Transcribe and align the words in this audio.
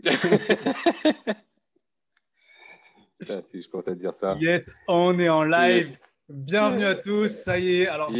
si 3.50 3.60
je 3.62 3.90
à 3.90 3.94
dire 3.94 4.14
ça. 4.14 4.34
Yes, 4.40 4.70
on 4.88 5.18
est 5.18 5.28
en 5.28 5.44
live. 5.44 5.98
Bienvenue 6.28 6.86
à 6.86 6.94
tous. 6.94 7.28
Ça 7.28 7.58
y 7.58 7.82
est. 7.82 7.86
Alors, 7.86 8.10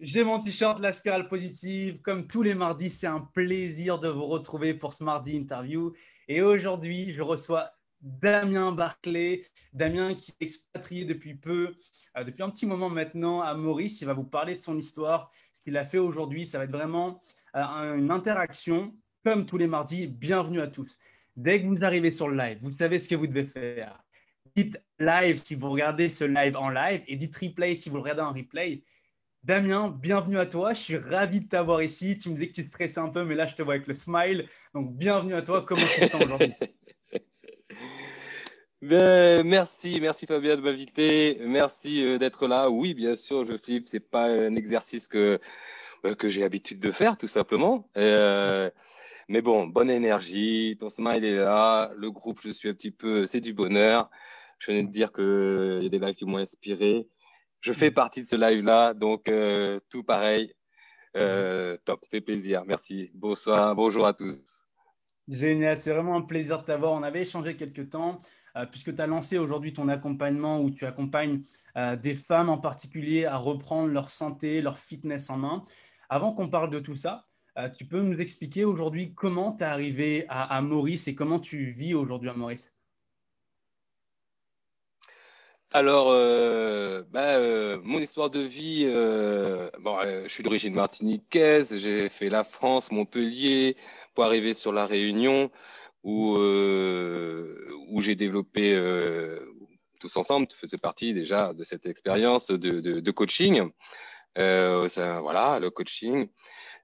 j'ai 0.00 0.24
mon 0.24 0.40
t-shirt, 0.40 0.80
la 0.80 0.90
spirale 0.90 1.28
positive. 1.28 2.00
Comme 2.00 2.26
tous 2.26 2.42
les 2.42 2.54
mardis, 2.56 2.90
c'est 2.90 3.06
un 3.06 3.20
plaisir 3.20 4.00
de 4.00 4.08
vous 4.08 4.26
retrouver 4.26 4.74
pour 4.74 4.92
ce 4.92 5.04
mardi 5.04 5.36
interview. 5.36 5.92
Et 6.26 6.42
aujourd'hui, 6.42 7.14
je 7.14 7.22
reçois 7.22 7.70
Damien 8.00 8.72
Barclay. 8.72 9.42
Damien 9.72 10.14
qui 10.14 10.32
est 10.32 10.44
expatrié 10.44 11.04
depuis 11.04 11.34
peu, 11.34 11.74
euh, 12.16 12.24
depuis 12.24 12.42
un 12.42 12.50
petit 12.50 12.66
moment 12.66 12.90
maintenant 12.90 13.40
à 13.40 13.54
Maurice. 13.54 14.00
Il 14.00 14.06
va 14.06 14.14
vous 14.14 14.24
parler 14.24 14.56
de 14.56 14.60
son 14.60 14.76
histoire, 14.76 15.30
ce 15.52 15.60
qu'il 15.60 15.76
a 15.76 15.84
fait 15.84 15.98
aujourd'hui. 15.98 16.44
Ça 16.44 16.58
va 16.58 16.64
être 16.64 16.72
vraiment 16.72 17.20
euh, 17.54 17.94
une 17.94 18.10
interaction 18.10 18.92
comme 19.24 19.46
tous 19.46 19.58
les 19.58 19.66
mardis. 19.66 20.06
Bienvenue 20.06 20.60
à 20.60 20.66
tous. 20.66 20.98
Dès 21.36 21.60
que 21.60 21.66
vous 21.66 21.84
arrivez 21.84 22.10
sur 22.10 22.28
le 22.28 22.36
live, 22.36 22.58
vous 22.62 22.70
savez 22.70 22.98
ce 22.98 23.08
que 23.08 23.14
vous 23.14 23.26
devez 23.26 23.44
faire. 23.44 24.02
Dites 24.56 24.80
live 24.98 25.36
si 25.36 25.54
vous 25.54 25.70
regardez 25.70 26.08
ce 26.08 26.24
live 26.24 26.56
en 26.56 26.70
live 26.70 27.02
et 27.06 27.16
dites 27.16 27.36
replay 27.36 27.74
si 27.74 27.88
vous 27.88 27.96
le 27.96 28.02
regardez 28.02 28.22
en 28.22 28.32
replay. 28.32 28.82
Damien, 29.42 29.88
bienvenue 29.88 30.38
à 30.38 30.46
toi. 30.46 30.74
Je 30.74 30.80
suis 30.80 30.96
ravi 30.96 31.40
de 31.40 31.48
t'avoir 31.48 31.82
ici. 31.82 32.18
Tu 32.18 32.28
me 32.28 32.34
disais 32.34 32.48
que 32.48 32.54
tu 32.54 32.64
te 32.64 32.68
stressais 32.68 32.98
un 32.98 33.08
peu, 33.08 33.24
mais 33.24 33.34
là, 33.34 33.46
je 33.46 33.54
te 33.54 33.62
vois 33.62 33.74
avec 33.74 33.86
le 33.86 33.94
smile. 33.94 34.46
Donc, 34.74 34.94
bienvenue 34.96 35.34
à 35.34 35.42
toi. 35.42 35.64
Comment 35.64 35.86
tu 35.94 36.00
te 36.00 36.08
sens 36.08 36.22
aujourd'hui? 36.22 36.54
Ben, 38.82 39.46
merci, 39.46 39.98
merci 40.00 40.24
Fabien 40.24 40.56
de 40.56 40.62
m'inviter. 40.62 41.36
Merci 41.42 42.02
euh, 42.02 42.16
d'être 42.16 42.46
là. 42.46 42.70
Oui, 42.70 42.94
bien 42.94 43.14
sûr, 43.14 43.44
je 43.44 43.58
flippe. 43.58 43.86
C'est 43.88 44.00
pas 44.00 44.24
un 44.24 44.54
exercice 44.56 45.06
que 45.06 45.38
euh, 46.06 46.14
que 46.14 46.28
j'ai 46.28 46.40
l'habitude 46.40 46.80
de 46.80 46.90
faire, 46.90 47.16
tout 47.16 47.26
simplement. 47.26 47.88
Euh, 47.96 48.70
mais 49.30 49.42
bon, 49.42 49.68
bonne 49.68 49.90
énergie, 49.90 50.76
ton 50.80 50.90
smile 50.90 51.24
est 51.24 51.36
là, 51.36 51.92
le 51.96 52.10
groupe, 52.10 52.40
je 52.42 52.50
suis 52.50 52.68
un 52.68 52.74
petit 52.74 52.90
peu, 52.90 53.28
c'est 53.28 53.40
du 53.40 53.54
bonheur. 53.54 54.10
Je 54.58 54.72
venais 54.72 54.82
de 54.82 54.90
dire 54.90 55.12
qu'il 55.12 55.84
y 55.84 55.86
a 55.86 55.88
des 55.88 56.00
lives 56.00 56.16
qui 56.16 56.24
m'ont 56.24 56.38
inspiré. 56.38 57.06
Je 57.60 57.72
fais 57.72 57.92
partie 57.92 58.22
de 58.22 58.26
ce 58.26 58.34
live-là, 58.34 58.92
donc 58.92 59.28
euh, 59.28 59.78
tout 59.88 60.02
pareil. 60.02 60.52
Euh, 61.16 61.76
top, 61.84 62.04
fait 62.10 62.20
plaisir. 62.20 62.64
Merci. 62.66 63.12
Bonsoir, 63.14 63.76
bonjour 63.76 64.04
à 64.04 64.14
tous. 64.14 64.40
Génial, 65.28 65.76
c'est 65.76 65.92
vraiment 65.92 66.16
un 66.16 66.22
plaisir 66.22 66.62
de 66.62 66.64
t'avoir. 66.64 66.92
On 66.94 67.04
avait 67.04 67.20
échangé 67.20 67.54
quelques 67.54 67.88
temps, 67.88 68.18
euh, 68.56 68.66
puisque 68.66 68.92
tu 68.92 69.00
as 69.00 69.06
lancé 69.06 69.38
aujourd'hui 69.38 69.72
ton 69.72 69.86
accompagnement 69.86 70.60
où 70.60 70.72
tu 70.72 70.86
accompagnes 70.86 71.40
des 72.02 72.16
femmes 72.16 72.48
en 72.48 72.58
particulier 72.58 73.26
à 73.26 73.36
reprendre 73.36 73.90
leur 73.90 74.10
santé, 74.10 74.60
leur 74.60 74.76
fitness 74.76 75.30
en 75.30 75.36
main. 75.36 75.62
Avant 76.08 76.32
qu'on 76.32 76.48
parle 76.48 76.70
de 76.70 76.80
tout 76.80 76.96
ça, 76.96 77.22
euh, 77.22 77.29
tu 77.68 77.84
peux 77.84 78.00
nous 78.00 78.20
expliquer 78.20 78.64
aujourd'hui 78.64 79.12
comment 79.14 79.52
tu 79.52 79.62
es 79.62 79.66
arrivé 79.66 80.24
à, 80.28 80.60
Maurice 80.62 81.08
et 81.08 81.14
comment 81.14 81.38
tu 81.38 81.70
vis 81.72 81.94
aujourd'hui 81.94 82.30
à 82.30 82.34
Maurice? 82.34 82.76
Alors, 85.72 86.10
euh, 86.10 87.04
bah, 87.10 87.36
euh, 87.36 87.78
mon 87.84 88.00
histoire 88.00 88.30
de 88.30 88.40
vie, 88.40 88.86
bon, 89.80 89.98
je 90.02 90.28
suis 90.28 90.42
d'origine 90.42 90.74
martiniquaise, 90.74 91.76
j'ai 91.76 92.08
fait 92.08 92.28
la 92.28 92.44
France, 92.44 92.90
Montpellier, 92.90 93.76
pour 94.14 94.24
arriver 94.24 94.54
sur 94.54 94.72
la 94.72 94.86
Réunion, 94.86 95.50
où, 96.02 96.38
j'ai 98.00 98.16
développé 98.16 98.74
tous 100.00 100.16
ensemble, 100.16 100.48
tu 100.48 100.56
faisais 100.56 100.78
partie 100.78 101.14
déjà 101.14 101.52
de 101.52 101.62
cette 101.62 101.86
expérience 101.86 102.48
de, 102.48 103.10
coaching. 103.12 103.70
Voilà, 104.34 105.58
le 105.60 105.70
coaching. 105.70 106.28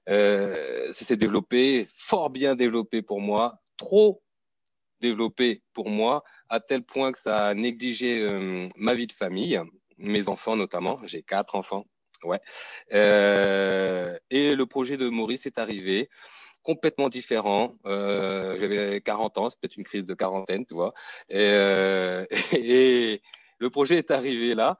Euh, 0.07 0.91
ça 0.93 1.05
s'est 1.05 1.17
développé, 1.17 1.87
fort 1.89 2.29
bien 2.29 2.55
développé 2.55 3.01
pour 3.01 3.19
moi, 3.21 3.59
trop 3.77 4.23
développé 5.01 5.63
pour 5.73 5.89
moi, 5.89 6.23
à 6.49 6.59
tel 6.59 6.83
point 6.83 7.11
que 7.11 7.19
ça 7.19 7.47
a 7.47 7.53
négligé 7.53 8.21
euh, 8.21 8.67
ma 8.77 8.95
vie 8.95 9.07
de 9.07 9.13
famille, 9.13 9.59
mes 9.97 10.29
enfants 10.29 10.55
notamment. 10.55 10.99
J'ai 11.05 11.23
quatre 11.23 11.55
enfants. 11.55 11.85
Ouais. 12.23 12.39
Euh, 12.93 14.17
et 14.29 14.55
le 14.55 14.65
projet 14.65 14.97
de 14.97 15.07
Maurice 15.09 15.45
est 15.45 15.59
arrivé 15.59 16.09
complètement 16.63 17.09
différent. 17.09 17.75
Euh, 17.85 18.57
J'avais 18.59 19.01
40 19.01 19.37
ans, 19.37 19.49
c'est 19.49 19.59
peut-être 19.59 19.77
une 19.77 19.85
crise 19.85 20.05
de 20.05 20.13
quarantaine, 20.13 20.65
tu 20.65 20.73
vois. 20.73 20.93
Et, 21.29 21.37
euh, 21.39 22.25
et, 22.53 23.21
le 23.59 23.69
projet 23.69 23.97
est 23.97 24.11
arrivé 24.11 24.53
là. 24.53 24.77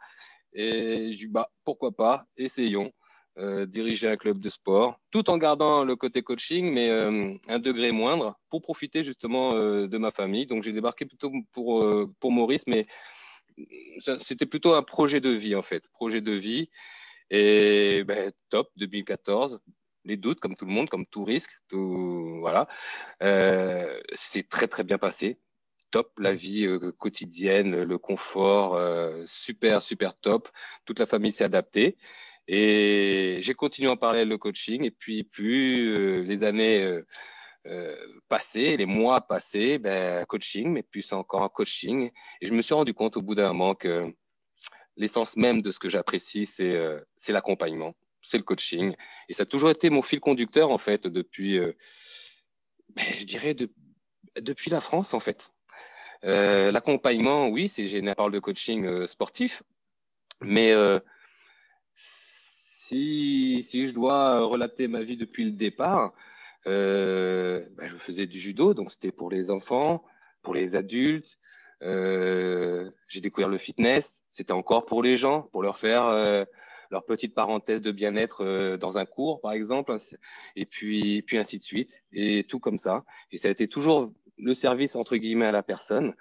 Et 0.53 1.11
je 1.11 1.17
dis, 1.17 1.27
bah, 1.27 1.49
pourquoi 1.63 1.91
pas, 1.91 2.25
essayons. 2.35 2.91
Euh, 3.39 3.67
diriger 3.67 4.07
un 4.07 4.15
club 4.15 4.39
de 4.39 4.49
sport, 4.49 4.99
tout 5.11 5.29
en 5.29 5.37
gardant 5.37 5.83
le 5.83 5.95
côté 5.95 6.23
coaching, 6.23 6.73
mais 6.73 6.89
euh, 6.89 7.35
un 7.47 7.59
degré 7.59 7.91
moindre, 7.91 8.35
pour 8.49 8.63
profiter 8.63 9.03
justement 9.03 9.53
euh, 9.53 9.87
de 9.87 9.97
ma 9.99 10.09
famille. 10.09 10.47
Donc 10.47 10.63
j'ai 10.63 10.71
débarqué 10.71 11.05
plutôt 11.05 11.31
pour, 11.51 11.87
pour 12.19 12.31
Maurice, 12.31 12.65
mais 12.65 12.87
c'était 14.23 14.47
plutôt 14.47 14.73
un 14.73 14.81
projet 14.81 15.21
de 15.21 15.29
vie 15.29 15.53
en 15.53 15.61
fait, 15.61 15.87
projet 15.89 16.19
de 16.19 16.31
vie. 16.31 16.71
Et 17.29 18.03
ben, 18.05 18.31
top, 18.49 18.71
2014, 18.77 19.59
les 20.05 20.17
doutes, 20.17 20.39
comme 20.39 20.55
tout 20.55 20.65
le 20.65 20.71
monde, 20.71 20.89
comme 20.89 21.05
tout 21.05 21.23
risque, 21.23 21.51
tout 21.69 22.39
voilà. 22.39 22.67
c'est 23.19 24.49
très 24.49 24.67
très 24.67 24.83
bien 24.83 24.97
passé. 24.97 25.37
Top, 25.91 26.11
la 26.17 26.33
vie 26.33 26.67
quotidienne, 26.97 27.83
le 27.83 27.97
confort, 27.99 28.81
super 29.27 29.83
super 29.83 30.17
top. 30.17 30.49
Toute 30.85 30.97
la 30.97 31.05
famille 31.05 31.31
s'est 31.31 31.43
adaptée. 31.43 31.97
Et 32.47 33.39
j'ai 33.41 33.53
continué 33.53 33.89
en 33.89 33.97
parallèle 33.97 34.29
le 34.29 34.37
coaching. 34.37 34.83
Et 34.85 34.91
puis, 34.91 35.23
plus 35.23 35.89
euh, 35.89 36.23
les 36.23 36.43
années 36.43 36.81
euh, 36.81 37.05
euh, 37.67 37.95
passées, 38.29 38.77
les 38.77 38.85
mois 38.85 39.21
passés, 39.21 39.79
ben, 39.79 40.25
coaching, 40.25 40.69
mais 40.71 40.83
plus 40.83 41.11
encore 41.11 41.41
en 41.41 41.49
coaching. 41.49 42.09
Et 42.41 42.47
je 42.47 42.53
me 42.53 42.61
suis 42.61 42.73
rendu 42.73 42.93
compte 42.93 43.17
au 43.17 43.21
bout 43.21 43.35
d'un 43.35 43.49
moment 43.49 43.75
que 43.75 44.13
l'essence 44.95 45.35
même 45.35 45.61
de 45.61 45.71
ce 45.71 45.79
que 45.79 45.89
j'apprécie, 45.89 46.45
c'est 46.45 46.73
euh, 46.75 47.01
l'accompagnement, 47.27 47.93
c'est 48.21 48.37
le 48.37 48.43
coaching. 48.43 48.95
Et 49.27 49.33
ça 49.33 49.43
a 49.43 49.45
toujours 49.45 49.69
été 49.69 49.89
mon 49.89 50.01
fil 50.01 50.21
conducteur, 50.21 50.71
en 50.71 50.77
fait, 50.77 51.05
depuis, 51.07 51.59
ben, 51.59 53.05
je 53.17 53.25
dirais, 53.25 53.53
de, 53.53 53.69
depuis 54.39 54.71
la 54.71 54.79
France, 54.79 55.13
en 55.13 55.19
fait. 55.19 55.51
l'accompagnement, 56.23 57.49
oui, 57.49 57.67
c'est 57.67 57.87
j'ai 57.87 58.01
parle 58.15 58.31
de 58.31 58.39
coaching 58.39 59.05
sportif, 59.05 59.61
mais 60.41 60.73
si, 62.87 63.63
si 63.63 63.87
je 63.87 63.93
dois 63.93 64.45
relater 64.45 64.87
ma 64.87 65.03
vie 65.03 65.17
depuis 65.17 65.43
le 65.43 65.51
départ, 65.51 66.13
euh, 66.67 67.65
ben, 67.77 67.89
je 67.89 67.97
faisais 67.97 68.27
du 68.27 68.39
judo, 68.39 68.73
donc 68.73 68.91
c'était 68.91 69.11
pour 69.11 69.29
les 69.29 69.51
enfants, 69.51 70.03
pour 70.41 70.53
les 70.53 70.75
adultes. 70.75 71.37
Euh, 71.83 72.89
j'ai 73.07 73.19
découvert 73.21 73.49
le 73.49 73.57
fitness, 73.57 74.23
c'était 74.29 74.53
encore 74.53 74.85
pour 74.85 75.03
les 75.03 75.17
gens, 75.17 75.43
pour 75.51 75.63
leur 75.63 75.77
faire 75.77 76.05
euh, 76.05 76.45
leur 76.89 77.05
petite 77.05 77.35
parenthèse 77.35 77.81
de 77.81 77.91
bien-être 77.91 78.43
euh, 78.43 78.77
dans 78.77 78.97
un 78.97 79.05
cours, 79.05 79.41
par 79.41 79.51
exemple, 79.51 79.95
et 80.55 80.65
puis, 80.65 81.21
puis 81.23 81.37
ainsi 81.37 81.59
de 81.59 81.63
suite, 81.63 82.03
et 82.13 82.45
tout 82.45 82.59
comme 82.59 82.77
ça. 82.77 83.03
Et 83.31 83.37
ça 83.37 83.49
a 83.49 83.51
été 83.51 83.67
toujours 83.67 84.13
le 84.37 84.53
service 84.53 84.95
entre 84.95 85.17
guillemets 85.17 85.45
à 85.45 85.51
la 85.51 85.63
personne. 85.63 86.15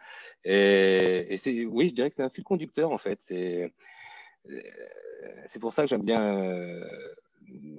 Et, 0.44 1.32
et 1.32 1.66
oui, 1.66 1.88
je 1.88 1.94
dirais 1.94 2.08
que 2.10 2.16
c'est 2.16 2.22
un 2.22 2.30
fil 2.30 2.44
conducteur 2.44 2.90
en 2.90 2.98
fait. 2.98 3.20
C'est 3.20 3.72
c'est 5.46 5.60
pour 5.60 5.72
ça 5.72 5.82
que 5.82 5.88
j'aime 5.88 6.02
bien 6.02 6.22
euh, 6.22 6.84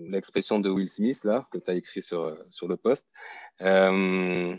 l'expression 0.10 0.60
de 0.60 0.70
Will 0.70 0.90
Smith 0.90 1.24
là 1.24 1.48
que 1.52 1.58
tu 1.58 1.70
as 1.70 1.76
écrit 1.76 2.02
sur 2.02 2.38
sur 2.52 2.68
le 2.68 2.78
poste. 2.78 3.08
Euh, 3.62 4.56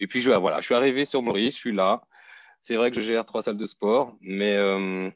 et 0.00 0.06
puis 0.06 0.20
je 0.20 0.30
voilà, 0.30 0.60
je 0.60 0.66
suis 0.66 0.74
arrivé 0.74 1.04
sur 1.04 1.22
Maurice, 1.22 1.54
je 1.54 1.58
suis 1.58 1.72
là. 1.72 2.02
C'est 2.62 2.76
vrai 2.76 2.90
que 2.90 2.96
je 2.96 3.00
gère 3.00 3.24
trois 3.24 3.42
salles 3.42 3.56
de 3.56 3.66
sport, 3.66 4.16
mais 4.20 4.56
euh, 4.56 5.08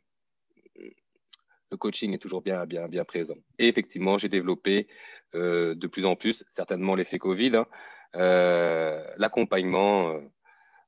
le 1.70 1.76
coaching 1.76 2.14
est 2.14 2.18
toujours 2.18 2.42
bien 2.42 2.64
bien 2.66 2.88
bien 2.88 3.04
présent. 3.04 3.36
Et 3.58 3.68
effectivement, 3.68 4.18
j'ai 4.18 4.28
développé 4.28 4.88
euh, 5.34 5.74
de 5.74 5.86
plus 5.86 6.04
en 6.04 6.16
plus, 6.16 6.44
certainement 6.48 6.94
l'effet 6.94 7.18
Covid, 7.18 7.56
hein, 7.56 7.66
euh, 8.16 9.04
l'accompagnement 9.16 10.10
euh, 10.10 10.20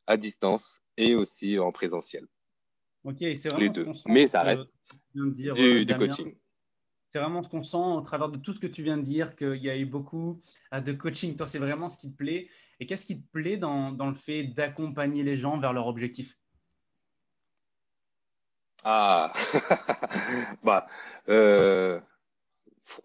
à 0.07 0.17
distance 0.17 0.83
et 0.97 1.15
aussi 1.15 1.59
en 1.59 1.73
présentiel. 1.73 2.27
Ok, 3.05 3.17
c'est 3.21 3.49
vraiment 3.49 3.59
les 3.61 3.69
deux. 3.69 3.87
Mais 4.07 4.27
ça 4.27 4.43
reste 4.43 4.69
dire, 5.15 5.55
du, 5.55 5.63
euh, 5.63 5.99
coaching. 5.99 6.35
C'est 7.11 7.19
vraiment 7.19 7.43
ce 7.43 7.49
qu'on 7.49 7.63
sent 7.63 7.77
au 7.77 8.01
travers 8.01 8.31
de 8.31 8.39
tout 8.39 8.53
ce 8.53 8.61
que 8.61 8.67
tu 8.67 8.83
viens 8.83 8.97
de 8.97 9.03
dire, 9.03 9.37
qu'il 9.37 9.63
y 9.63 9.69
a 9.69 9.77
eu 9.77 9.85
beaucoup 9.85 10.39
euh, 10.73 10.81
de 10.81 10.93
coaching. 10.93 11.37
Toi, 11.37 11.47
c'est 11.47 11.59
vraiment 11.59 11.89
ce 11.91 11.99
qui 11.99 12.11
te 12.11 12.17
plaît. 12.17 12.49
Et 12.81 12.87
qu'est-ce 12.87 13.07
qui 13.07 13.21
te 13.21 13.31
plaît 13.33 13.57
dans, 13.57 13.93
dans 13.93 14.09
le 14.09 14.15
fait 14.15 14.45
d'accompagner 14.45 15.23
les 15.23 15.37
gens 15.37 15.59
vers 15.59 15.73
leur 15.73 15.87
objectif? 15.87 16.39
Ah, 18.85 19.33
bah, 20.65 20.89
euh, 21.29 22.01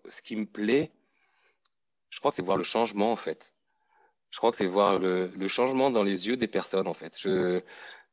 ce 0.09 0.21
qui 0.21 0.35
me 0.35 0.45
plaît, 0.45 0.91
je 2.09 2.19
crois 2.19 2.31
que 2.31 2.35
c'est 2.35 2.41
voir 2.41 2.57
le 2.57 2.63
changement 2.63 3.11
en 3.11 3.15
fait. 3.15 3.55
Je 4.31 4.39
crois 4.39 4.51
que 4.51 4.57
c'est 4.57 4.67
voir 4.67 4.99
le, 4.99 5.27
le, 5.35 5.47
changement 5.47 5.91
dans 5.91 6.03
les 6.03 6.27
yeux 6.27 6.35
des 6.35 6.47
personnes 6.47 6.87
en 6.87 6.93
fait. 6.93 7.15
Je, 7.19 7.61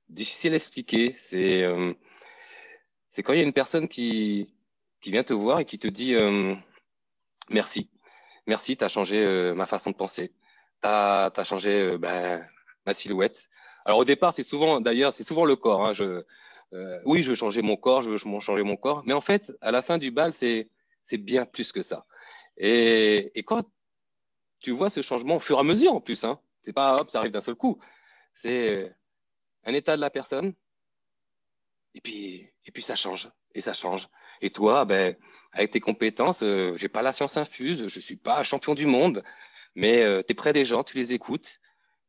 difficile 0.09 0.53
à 0.53 0.57
expliquer. 0.57 1.15
C'est 1.19 1.63
euh, 1.63 1.93
c'est 3.15 3.23
quand 3.23 3.33
il 3.33 3.39
y 3.39 3.43
a 3.43 3.45
une 3.45 3.53
personne 3.53 3.87
qui, 3.87 4.53
qui 5.01 5.13
vient 5.13 5.23
te 5.23 5.33
voir 5.33 5.61
et 5.61 5.65
qui 5.65 5.79
te 5.79 5.87
dit 5.87 6.17
euh, 6.17 6.57
merci, 7.49 7.89
merci, 8.49 8.77
tu 8.77 8.83
as 8.83 8.89
changé 8.89 9.25
euh, 9.25 9.55
ma 9.55 9.67
façon 9.67 9.93
de 9.93 9.97
penser. 9.97 10.33
tu 10.83 10.89
as, 10.89 11.45
changé 11.45 11.97
ben, 11.97 12.45
ma 12.85 12.93
silhouette. 12.93 13.49
Alors 13.85 14.01
au 14.01 14.05
départ, 14.05 14.33
c'est 14.35 14.43
souvent, 14.43 14.81
d'ailleurs, 14.81 15.13
c'est 15.13 15.23
souvent 15.23 15.45
le 15.45 15.55
corps. 15.55 15.87
Hein. 15.87 15.93
Je, 15.93 16.25
oui, 17.05 17.23
je 17.23 17.29
veux 17.29 17.37
changer 17.37 17.63
mon 17.63 17.77
corps, 17.77 18.03
je 18.03 18.11
veux 18.11 18.19
changer 18.19 18.65
mon 18.65 18.77
corps. 18.77 19.05
Mais 19.07 19.13
en 19.13 19.21
fait, 19.21 19.53
à 19.61 19.71
la 19.71 19.81
fin 19.81 19.97
du 19.97 20.11
bal, 20.11 20.33
c'est 20.33 20.69
bien 21.13 21.47
plus 21.47 21.71
que 21.71 21.83
ça. 21.83 22.07
Et, 22.57 23.31
et, 23.39 23.45
quand 23.45 23.65
tu 24.59 24.73
vois 24.73 24.91
ce 24.91 25.03
changement 25.03 25.37
au 25.37 25.41
fur 25.41 25.59
et 25.59 25.61
à 25.61 25.63
mesure, 25.63 25.95
en 25.95 26.01
plus, 26.01 26.25
hein, 26.25 26.41
c'est 26.63 26.73
pas 26.73 26.97
hop, 26.97 27.11
ça 27.11 27.21
arrive 27.21 27.31
d'un 27.31 27.41
seul 27.41 27.55
coup. 27.55 27.79
C'est 28.35 28.93
un 29.63 29.73
état 29.73 29.95
de 29.95 30.01
la 30.01 30.11
personne, 30.11 30.55
et 31.95 32.01
puis, 32.01 32.49
et 32.67 32.71
puis 32.73 32.83
ça 32.83 32.97
change, 32.97 33.31
et 33.55 33.61
ça 33.61 33.73
change. 33.73 34.09
Et 34.41 34.51
toi, 34.51 34.85
ben, 34.85 35.17
avec 35.53 35.71
tes 35.71 35.81
compétences, 35.81 36.43
euh, 36.43 36.77
j'ai 36.77 36.89
pas 36.89 37.03
la 37.03 37.13
science 37.13 37.37
infuse, 37.37 37.87
je 37.87 38.01
suis 38.01 38.17
pas 38.17 38.43
champion 38.43 38.75
du 38.75 38.87
monde, 38.87 39.23
mais 39.75 40.03
euh, 40.03 40.23
tu 40.23 40.33
es 40.33 40.35
près 40.35 40.53
des 40.53 40.65
gens, 40.65 40.83
tu 40.83 40.97
les 40.97 41.13
écoutes, 41.13 41.61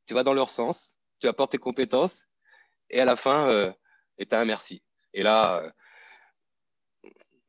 tu 0.08 0.14
vas 0.14 0.24
dans 0.24 0.34
leur 0.34 0.50
sens, 0.50 1.00
tu 1.20 1.28
apportes 1.28 1.52
tes 1.52 1.58
compétences, 1.58 2.28
et 2.90 3.00
à 3.00 3.06
la 3.06 3.16
fin, 3.16 3.48
euh, 3.50 3.72
et 4.18 4.26
tu 4.26 4.36
as 4.36 4.40
un 4.40 4.46
merci. 4.46 4.84
Et 5.14 5.24
là, 5.24 5.62
euh, 5.62 5.72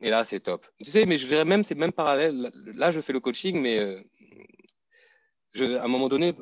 et 0.00 0.11
là, 0.11 0.25
c'est 0.25 0.41
top. 0.41 0.67
Tu 0.85 0.91
sais, 0.91 1.06
mais 1.06 1.17
je 1.17 1.27
dirais 1.27 1.47
même, 1.47 1.65
c'est 1.65 1.75
même 1.75 1.93
parallèle. 1.93 2.53
Là, 2.75 2.91
je 2.91 3.00
fais 3.00 3.15
le 3.15 3.21
coaching, 3.21 3.59
mais 3.61 4.05
je, 5.55 5.77
à 5.77 5.85
un 5.85 5.89
moment 5.89 6.09
donné, 6.09 6.35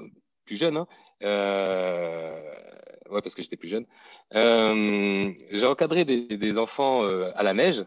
plus 0.44 0.56
jeune, 0.56 0.76
hein, 0.76 0.88
euh, 1.22 2.54
ouais, 3.10 3.22
parce 3.22 3.34
que 3.34 3.42
j'étais 3.42 3.56
plus 3.56 3.68
jeune, 3.68 3.86
euh, 4.34 5.32
j'ai 5.50 5.66
encadré 5.66 6.04
des, 6.04 6.58
enfants 6.58 7.04
euh, 7.04 7.30
à 7.34 7.42
la 7.42 7.54
neige, 7.54 7.84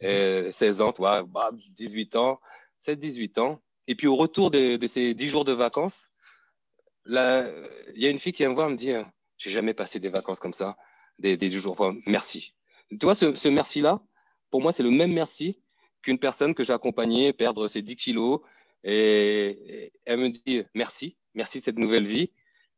16 0.00 0.80
ans, 0.80 0.92
toi, 0.92 1.26
18 1.70 2.16
ans, 2.16 2.40
7-18 2.86 3.40
ans. 3.40 3.60
Et 3.86 3.94
puis 3.94 4.06
au 4.06 4.16
retour 4.16 4.50
de, 4.50 4.78
ces 4.86 5.14
10 5.14 5.28
jours 5.28 5.44
de 5.44 5.52
vacances, 5.52 6.06
il 7.06 7.14
y 7.14 8.06
a 8.06 8.10
une 8.10 8.18
fille 8.18 8.32
qui 8.32 8.42
vient 8.42 8.50
me 8.50 8.54
voir 8.54 8.68
et 8.68 8.72
me 8.72 8.76
dit, 8.76 8.92
j'ai 9.36 9.50
jamais 9.50 9.74
passé 9.74 10.00
des 10.00 10.08
vacances 10.08 10.40
comme 10.40 10.52
ça, 10.52 10.76
des, 11.18 11.36
des 11.36 11.50
jours, 11.50 11.92
merci. 12.06 12.54
Tu 12.90 12.98
vois, 13.02 13.14
ce, 13.14 13.48
merci-là, 13.48 14.00
pour 14.50 14.60
moi, 14.60 14.72
c'est 14.72 14.82
le 14.82 14.90
même 14.90 15.12
merci 15.12 15.58
qu'une 16.02 16.18
personne 16.18 16.54
que 16.54 16.62
j'ai 16.62 16.72
accompagnée 16.72 17.32
perdre 17.32 17.66
ses 17.66 17.82
10 17.82 17.96
kilos 17.96 18.40
et, 18.84 19.92
elle 20.04 20.20
me 20.20 20.28
dit 20.28 20.62
merci, 20.74 21.16
merci 21.34 21.58
de 21.58 21.64
cette 21.64 21.78
nouvelle 21.78 22.06
vie. 22.06 22.30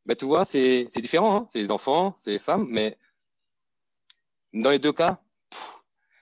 Ben, 0.07 0.15
tu 0.15 0.25
vois, 0.25 0.45
c'est 0.45 0.87
différent. 0.95 1.35
Hein 1.35 1.47
c'est 1.51 1.59
les 1.59 1.69
enfants, 1.69 2.15
c'est 2.17 2.31
les 2.31 2.39
femmes, 2.39 2.65
mais 2.69 2.97
dans 4.53 4.71
les 4.71 4.79
deux 4.79 4.93
cas, 4.93 5.21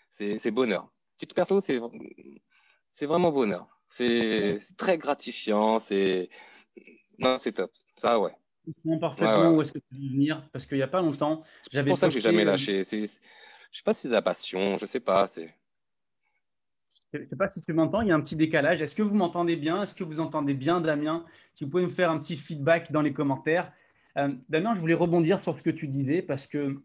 c'est 0.10 0.52
bonheur. 0.52 0.92
Petite 1.16 1.36
perso, 1.36 1.62
c'est 1.62 3.06
vraiment 3.06 3.32
bonheur. 3.32 3.68
C'est 3.88 4.60
très 4.76 4.98
gratifiant. 4.98 5.80
C'est 5.80 6.30
non, 7.20 7.38
c'est 7.38 7.54
top. 7.54 7.72
Ça, 7.98 8.20
ouais. 8.20 8.32
parfaitement 9.00 9.52
où 9.52 9.62
est-ce 9.62 9.72
que 9.72 9.80
tu 9.80 9.96
veux 9.96 10.10
venir 10.10 10.50
parce 10.52 10.66
qu'il 10.66 10.78
n'y 10.78 10.84
a 10.84 10.88
pas 10.88 11.02
longtemps, 11.02 11.42
j'avais. 11.72 11.92
C'est 11.92 11.92
pour 11.92 12.00
ça 12.00 12.08
que 12.08 12.14
j'ai 12.16 12.22
jamais 12.22 12.44
lâché. 12.44 12.84
Je 12.84 13.06
sais 13.06 13.84
pas 13.84 13.94
si 13.94 14.02
c'est 14.02 14.10
la 14.10 14.24
passion, 14.24 14.78
je 14.80 14.86
sais 14.88 15.00
pas. 15.00 15.28
C'est. 15.28 15.54
Je 17.18 17.24
ne 17.24 17.30
sais 17.30 17.36
pas 17.36 17.50
si 17.52 17.62
tu 17.62 17.74
m'entends, 17.74 18.02
il 18.02 18.10
y 18.10 18.12
a 18.12 18.16
un 18.16 18.20
petit 18.20 18.36
décalage. 18.36 18.82
Est-ce 18.82 18.96
que 18.96 19.02
vous 19.02 19.16
m'entendez 19.16 19.56
bien? 19.56 19.84
Est-ce 19.84 19.96
que 19.96 20.04
vous 20.04 20.20
entendez 20.20 20.54
bien, 20.54 20.82
Damien? 20.82 21.26
Si 21.54 21.64
vous 21.64 21.70
pouvez 21.70 21.84
me 21.84 21.90
faire 21.90 22.12
un 22.12 22.20
petit 22.20 22.38
feedback 22.38 22.92
dans 22.92 23.02
les 23.02 23.14
commentaires. 23.14 23.72
Euh, 24.18 24.34
Damien, 24.50 24.74
je 24.76 24.80
voulais 24.80 24.94
rebondir 24.94 25.42
sur 25.44 25.58
ce 25.58 25.64
que 25.64 25.70
tu 25.70 25.88
disais 25.88 26.22
parce 26.22 26.48
que 26.48 26.78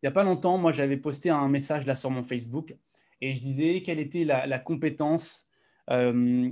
il 0.00 0.06
n'y 0.06 0.08
a 0.08 0.12
pas 0.12 0.22
longtemps, 0.22 0.58
moi, 0.58 0.70
j'avais 0.70 0.96
posté 0.96 1.28
un 1.30 1.48
message 1.48 1.86
là 1.86 1.96
sur 1.96 2.10
mon 2.10 2.22
Facebook 2.22 2.76
et 3.20 3.34
je 3.34 3.40
disais 3.40 3.82
quelle 3.82 3.98
était 3.98 4.24
la, 4.24 4.58
compétence 4.60 5.48
euh, 5.90 6.50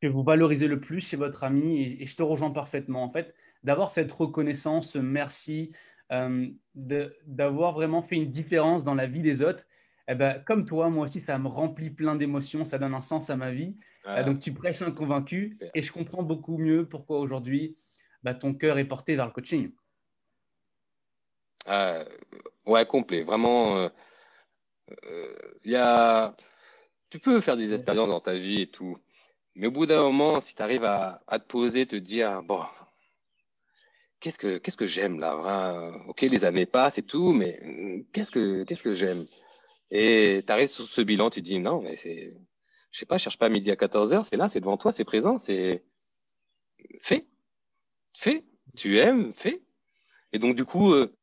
que 0.00 0.08
vous 0.08 0.24
valorisez 0.24 0.66
le 0.66 0.80
plus 0.80 1.00
chez 1.00 1.16
votre 1.16 1.44
ami? 1.44 1.82
Et, 2.00 2.06
je 2.06 2.16
te 2.16 2.22
rejoins 2.22 2.50
parfaitement. 2.50 3.04
En 3.04 3.10
fait, 3.10 3.34
d'avoir 3.62 3.90
cette 3.90 4.12
reconnaissance, 4.12 4.96
merci, 4.96 5.72
euh, 6.12 6.48
d'avoir 6.74 7.72
vraiment 7.72 8.02
fait 8.02 8.16
une 8.16 8.30
différence 8.30 8.82
dans 8.82 8.94
la 8.94 9.06
vie 9.06 9.22
des 9.22 9.42
autres. 9.42 9.64
Eh 10.08 10.14
ben, 10.14 10.42
comme 10.44 10.64
toi, 10.64 10.88
moi 10.88 11.04
aussi, 11.04 11.20
ça 11.20 11.38
me 11.38 11.48
remplit 11.48 11.90
plein 11.90 12.14
d'émotions, 12.14 12.64
ça 12.64 12.78
donne 12.78 12.94
un 12.94 13.00
sens 13.00 13.30
à 13.30 13.36
ma 13.36 13.50
vie. 13.50 13.76
Euh, 14.06 14.22
donc, 14.22 14.38
tu 14.38 14.52
prêches 14.52 14.82
un 14.82 14.92
convaincu 14.92 15.58
et 15.74 15.82
je 15.82 15.92
comprends 15.92 16.22
beaucoup 16.22 16.58
mieux 16.58 16.88
pourquoi 16.88 17.18
aujourd'hui 17.18 17.76
bah, 18.22 18.34
ton 18.34 18.54
cœur 18.54 18.78
est 18.78 18.84
porté 18.84 19.16
vers 19.16 19.26
le 19.26 19.32
coaching. 19.32 19.72
Euh, 21.68 22.04
ouais, 22.66 22.86
complet. 22.86 23.24
Vraiment, 23.24 23.90
il 25.64 25.70
y 25.72 25.76
a... 25.76 26.36
tu 27.10 27.18
peux 27.18 27.40
faire 27.40 27.56
des 27.56 27.72
expériences 27.72 28.08
dans 28.08 28.20
ta 28.20 28.34
vie 28.34 28.62
et 28.62 28.66
tout. 28.68 28.98
Mais 29.56 29.66
au 29.68 29.70
bout 29.70 29.86
d'un 29.86 30.02
moment, 30.02 30.40
si 30.40 30.54
tu 30.54 30.62
arrives 30.62 30.84
à, 30.84 31.22
à, 31.26 31.38
te 31.38 31.46
poser, 31.46 31.86
te 31.86 31.96
dire, 31.96 32.42
bon, 32.42 32.62
qu'est-ce 34.20 34.38
que 34.38 34.58
qu'est-ce 34.58 34.76
que 34.76 34.86
j'aime 34.86 35.18
là 35.18 35.32
hein? 35.32 35.92
Ok, 36.08 36.20
les 36.22 36.44
années 36.44 36.66
passent 36.66 36.98
et 36.98 37.02
tout, 37.02 37.32
mais 37.32 38.04
qu'est-ce 38.12 38.30
que 38.30 38.64
qu'est-ce 38.64 38.82
que 38.82 38.94
j'aime? 38.94 39.26
Et 39.90 40.44
tu 40.46 40.66
sur 40.66 40.86
ce 40.86 41.00
bilan, 41.00 41.30
tu 41.30 41.42
dis 41.42 41.58
non, 41.58 41.80
mais 41.80 41.96
c'est, 41.96 42.36
je 42.90 42.98
sais 42.98 43.06
pas, 43.06 43.18
cherche 43.18 43.38
pas 43.38 43.46
à 43.46 43.48
midi 43.48 43.70
à 43.70 43.76
14 43.76 44.14
heures, 44.14 44.26
c'est 44.26 44.36
là, 44.36 44.48
c'est 44.48 44.60
devant 44.60 44.76
toi, 44.76 44.92
c'est 44.92 45.04
présent, 45.04 45.38
c'est 45.38 45.82
fait, 47.00 47.28
fait. 48.14 48.44
Tu 48.76 48.98
aimes, 48.98 49.32
fais. 49.34 49.62
Et 50.32 50.38
donc 50.38 50.56
du 50.56 50.64
coup, 50.64 50.92
euh, 50.92 51.16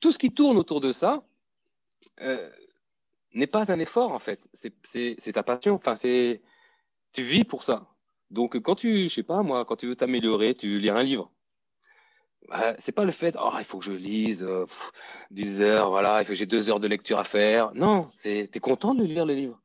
tout 0.00 0.12
ce 0.12 0.18
qui 0.18 0.32
tourne 0.32 0.56
autour 0.56 0.80
de 0.80 0.92
ça 0.92 1.24
euh, 2.20 2.50
n'est 3.34 3.46
pas 3.46 3.70
un 3.70 3.78
effort 3.78 4.12
en 4.12 4.18
fait. 4.18 4.48
C'est 4.54 5.32
ta 5.32 5.42
passion. 5.42 5.74
Enfin, 5.74 5.94
c'est 5.94 6.42
tu 7.12 7.22
vis 7.22 7.44
pour 7.44 7.62
ça. 7.62 7.88
Donc 8.30 8.58
quand 8.60 8.74
tu, 8.74 8.98
je 8.98 9.08
sais 9.08 9.22
pas 9.22 9.42
moi, 9.42 9.64
quand 9.64 9.76
tu 9.76 9.86
veux 9.86 9.96
t'améliorer, 9.96 10.54
tu 10.54 10.78
lis 10.78 10.90
un 10.90 11.02
livre 11.02 11.30
c'est 12.78 12.92
pas 12.92 13.04
le 13.04 13.12
fait, 13.12 13.36
oh, 13.40 13.52
il 13.58 13.64
faut 13.64 13.78
que 13.78 13.84
je 13.84 13.92
lise 13.92 14.42
euh, 14.42 14.66
10 15.30 15.60
heures, 15.60 15.90
voilà, 15.90 16.22
j'ai 16.22 16.46
deux 16.46 16.70
heures 16.70 16.80
de 16.80 16.88
lecture 16.88 17.18
à 17.18 17.24
faire. 17.24 17.72
Non, 17.74 18.08
c'est, 18.18 18.48
t'es 18.52 18.60
content 18.60 18.94
de 18.94 19.04
lire 19.04 19.26
le 19.26 19.34
livre. 19.34 19.60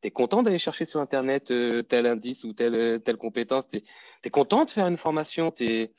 T'es 0.00 0.10
content 0.10 0.42
d'aller 0.42 0.58
chercher 0.58 0.84
sur 0.84 1.00
Internet 1.00 1.50
euh, 1.50 1.82
tel 1.82 2.06
indice 2.06 2.44
ou 2.44 2.52
telle, 2.52 3.00
telle 3.02 3.16
compétence. 3.16 3.68
T'es, 3.68 3.84
es 4.24 4.30
content 4.30 4.64
de 4.64 4.70
faire 4.70 4.88
une 4.88 4.96
formation. 4.96 5.50
T'es... 5.50 5.92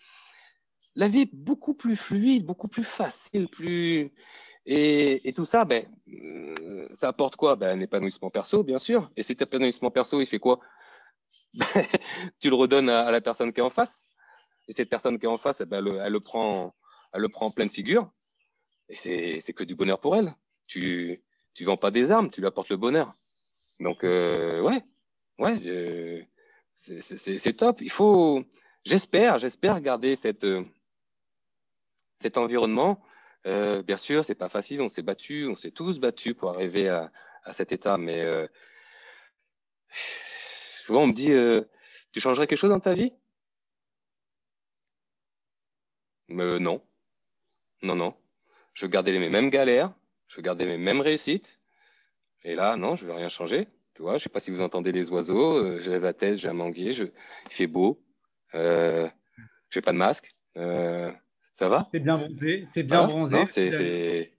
La 0.95 1.07
vie 1.07 1.21
est 1.21 1.33
beaucoup 1.33 1.73
plus 1.73 1.95
fluide, 1.95 2.45
beaucoup 2.45 2.67
plus 2.67 2.83
facile, 2.83 3.47
plus. 3.47 4.11
Et, 4.65 5.27
et 5.27 5.33
tout 5.33 5.45
ça, 5.45 5.65
ben, 5.65 5.85
euh, 6.09 6.87
ça 6.93 7.09
apporte 7.09 7.35
quoi? 7.37 7.55
Ben, 7.55 7.77
Un 7.77 7.81
épanouissement 7.81 8.29
perso, 8.29 8.63
bien 8.63 8.79
sûr. 8.79 9.09
Et 9.15 9.23
cet 9.23 9.41
épanouissement 9.41 9.91
perso, 9.91 10.19
il 10.21 10.25
fait 10.25 10.39
quoi? 10.39 10.59
Ben, 11.53 11.87
Tu 12.39 12.49
le 12.49 12.55
redonnes 12.55 12.89
à 12.89 13.11
la 13.11 13.21
personne 13.21 13.53
qui 13.53 13.59
est 13.59 13.63
en 13.63 13.69
face 13.69 14.07
et 14.67 14.73
cette 14.73 14.89
personne 14.89 15.19
qui 15.19 15.25
est 15.25 15.29
en 15.29 15.37
face, 15.37 15.61
eh 15.61 15.65
ben, 15.65 15.85
elle, 15.85 16.11
le 16.11 16.19
prend, 16.19 16.73
elle 17.13 17.21
le 17.21 17.29
prend 17.29 17.47
en 17.47 17.51
pleine 17.51 17.69
figure. 17.69 18.11
Et 18.89 18.95
c'est 19.41 19.53
que 19.53 19.63
du 19.63 19.75
bonheur 19.75 19.99
pour 19.99 20.15
elle. 20.15 20.35
Tu 20.67 21.21
tu 21.53 21.65
vends 21.65 21.77
pas 21.77 21.91
des 21.91 22.09
armes, 22.11 22.31
tu 22.31 22.41
lui 22.41 22.47
apportes 22.47 22.69
le 22.69 22.77
bonheur. 22.77 23.15
Donc 23.79 24.03
euh, 24.03 24.61
ouais, 24.61 24.81
ouais, 25.39 25.59
c'est 26.73 27.53
top. 27.53 27.81
Il 27.81 27.91
faut, 27.91 28.43
j'espère, 28.85 29.37
j'espère 29.39 29.79
garder 29.81 30.15
cette 30.15 30.45
cet 32.17 32.37
environnement. 32.37 33.03
Euh, 33.45 33.83
bien 33.83 33.97
sûr, 33.97 34.23
c'est 34.23 34.35
pas 34.35 34.49
facile. 34.49 34.81
On 34.81 34.89
s'est 34.89 35.01
battu, 35.01 35.47
on 35.47 35.55
s'est 35.55 35.71
tous 35.71 35.99
battus 35.99 36.33
pour 36.33 36.49
arriver 36.49 36.87
à, 36.89 37.11
à 37.43 37.53
cet 37.53 37.71
état. 37.71 37.97
Mais 37.97 38.21
euh, 38.21 38.47
souvent 40.85 41.03
on 41.03 41.07
me 41.07 41.13
dit, 41.13 41.31
euh, 41.31 41.61
tu 42.11 42.19
changerais 42.19 42.47
quelque 42.47 42.59
chose 42.59 42.69
dans 42.69 42.79
ta 42.79 42.93
vie? 42.93 43.11
Mais 46.27 46.59
non. 46.59 46.81
Non, 47.81 47.95
non. 47.95 48.15
Je 48.73 48.85
gardais 48.85 49.11
les 49.11 49.29
mêmes 49.29 49.49
galères, 49.49 49.93
je 50.27 50.41
gardais 50.41 50.65
mes 50.65 50.77
mêmes 50.77 51.01
réussites. 51.01 51.59
Et 52.43 52.55
là, 52.55 52.75
non, 52.75 52.95
je 52.95 53.05
ne 53.05 53.11
vais 53.11 53.17
rien 53.17 53.29
changer. 53.29 53.67
Tu 53.93 54.01
vois, 54.01 54.17
je 54.17 54.23
sais 54.23 54.29
pas 54.29 54.39
si 54.39 54.51
vous 54.51 54.61
entendez 54.61 54.91
les 54.91 55.11
oiseaux. 55.11 55.57
Euh, 55.57 55.79
je 55.79 55.91
lève 55.91 56.03
la 56.03 56.13
tête, 56.13 56.37
j'ai 56.37 56.49
un 56.49 56.53
manguier, 56.53 56.91
je... 56.91 57.05
il 57.05 57.51
fait 57.51 57.67
beau. 57.67 58.03
Euh, 58.55 59.07
j'ai 59.69 59.81
pas 59.81 59.91
de 59.91 59.97
masque. 59.97 60.29
Euh, 60.57 61.11
ça 61.53 61.69
va? 61.69 61.87
T'es 61.91 61.99
bien 61.99 62.17
bronzé. 62.17 62.67
T'es 62.73 62.83
bien 62.83 63.05
bronzé. 63.05 63.45
c'est, 63.45 64.33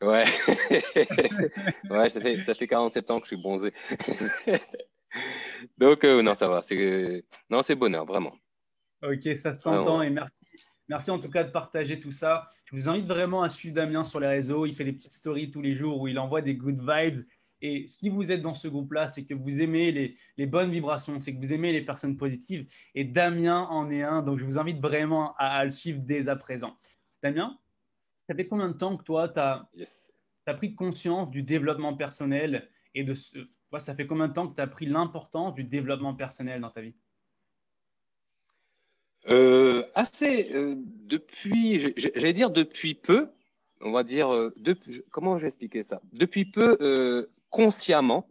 Ouais. 0.00 0.24
ouais, 1.90 2.08
ça 2.08 2.20
fait, 2.20 2.40
ça 2.42 2.54
fait 2.54 2.66
47 2.66 3.10
ans 3.10 3.20
que 3.20 3.26
je 3.26 3.34
suis 3.34 3.42
bronzé. 3.42 3.72
Donc, 5.78 6.04
euh, 6.04 6.22
non, 6.22 6.34
ça 6.34 6.48
va. 6.48 6.62
C'est... 6.62 7.24
Non, 7.50 7.62
c'est 7.62 7.74
bonheur, 7.74 8.04
vraiment. 8.04 8.34
Ok, 9.02 9.34
ça 9.34 9.54
s'entend 9.54 10.02
et 10.02 10.10
merci 10.10 10.32
Merci 10.92 11.10
en 11.10 11.18
tout 11.18 11.30
cas 11.30 11.42
de 11.42 11.50
partager 11.50 11.98
tout 12.00 12.10
ça. 12.10 12.44
Je 12.66 12.76
vous 12.76 12.86
invite 12.86 13.06
vraiment 13.06 13.42
à 13.42 13.48
suivre 13.48 13.74
Damien 13.74 14.04
sur 14.04 14.20
les 14.20 14.26
réseaux. 14.26 14.66
Il 14.66 14.74
fait 14.74 14.84
des 14.84 14.92
petites 14.92 15.14
stories 15.14 15.50
tous 15.50 15.62
les 15.62 15.74
jours 15.74 15.98
où 15.98 16.06
il 16.06 16.18
envoie 16.18 16.42
des 16.42 16.54
good 16.54 16.80
vibes. 16.80 17.24
Et 17.62 17.86
si 17.86 18.10
vous 18.10 18.30
êtes 18.30 18.42
dans 18.42 18.52
ce 18.52 18.68
groupe-là, 18.68 19.08
c'est 19.08 19.24
que 19.24 19.32
vous 19.32 19.62
aimez 19.62 20.14
les, 20.36 20.46
bonnes 20.46 20.68
vibrations, 20.68 21.18
c'est 21.18 21.34
que 21.34 21.40
vous 21.40 21.54
aimez 21.54 21.72
les 21.72 21.80
personnes 21.80 22.18
positives. 22.18 22.68
Et 22.94 23.04
Damien 23.04 23.62
en 23.70 23.88
est 23.88 24.02
un. 24.02 24.20
Donc, 24.20 24.38
je 24.38 24.44
vous 24.44 24.58
invite 24.58 24.82
vraiment 24.82 25.34
à, 25.38 25.64
le 25.64 25.70
suivre 25.70 26.00
dès 26.02 26.28
à 26.28 26.36
présent. 26.36 26.76
Damien, 27.22 27.58
ça 28.28 28.34
fait 28.34 28.44
combien 28.44 28.68
de 28.68 28.76
temps 28.76 28.98
que 28.98 29.04
toi, 29.04 29.30
tu 29.30 29.40
as, 29.40 29.66
as, 30.44 30.54
pris 30.54 30.74
conscience 30.74 31.30
du 31.30 31.42
développement 31.42 31.96
personnel 31.96 32.68
et 32.94 33.02
de 33.02 33.14
ce, 33.14 33.38
ça 33.78 33.94
fait 33.94 34.06
combien 34.06 34.28
de 34.28 34.34
temps 34.34 34.46
que 34.46 34.56
tu 34.56 34.60
as 34.60 34.66
pris 34.66 34.84
l'importance 34.84 35.54
du 35.54 35.64
développement 35.64 36.14
personnel 36.14 36.60
dans 36.60 36.70
ta 36.70 36.82
vie? 36.82 36.94
Euh, 39.28 39.84
Assez. 39.94 40.52
Euh, 40.52 40.74
depuis, 40.78 41.78
j'allais 41.96 42.32
dire 42.32 42.50
depuis 42.50 42.94
peu, 42.94 43.30
on 43.80 43.92
va 43.92 44.04
dire, 44.04 44.32
euh, 44.32 44.54
comment 45.10 45.36
je 45.36 45.42
vais 45.42 45.48
expliquer 45.48 45.82
ça? 45.82 46.00
Depuis 46.12 46.44
peu, 46.44 47.28
consciemment, 47.50 48.28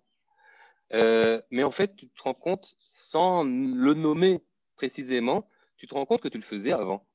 mais 0.91 1.63
en 1.63 1.71
fait, 1.71 1.95
tu 1.95 2.07
te 2.07 2.23
rends 2.23 2.33
compte, 2.33 2.75
sans 2.91 3.43
le 3.43 3.93
nommer 3.93 4.41
précisément, 4.75 5.47
tu 5.77 5.87
te 5.87 5.93
rends 5.93 6.05
compte 6.05 6.21
que 6.21 6.27
tu 6.27 6.37
le 6.37 6.43
faisais 6.43 6.71
avant. 6.71 7.05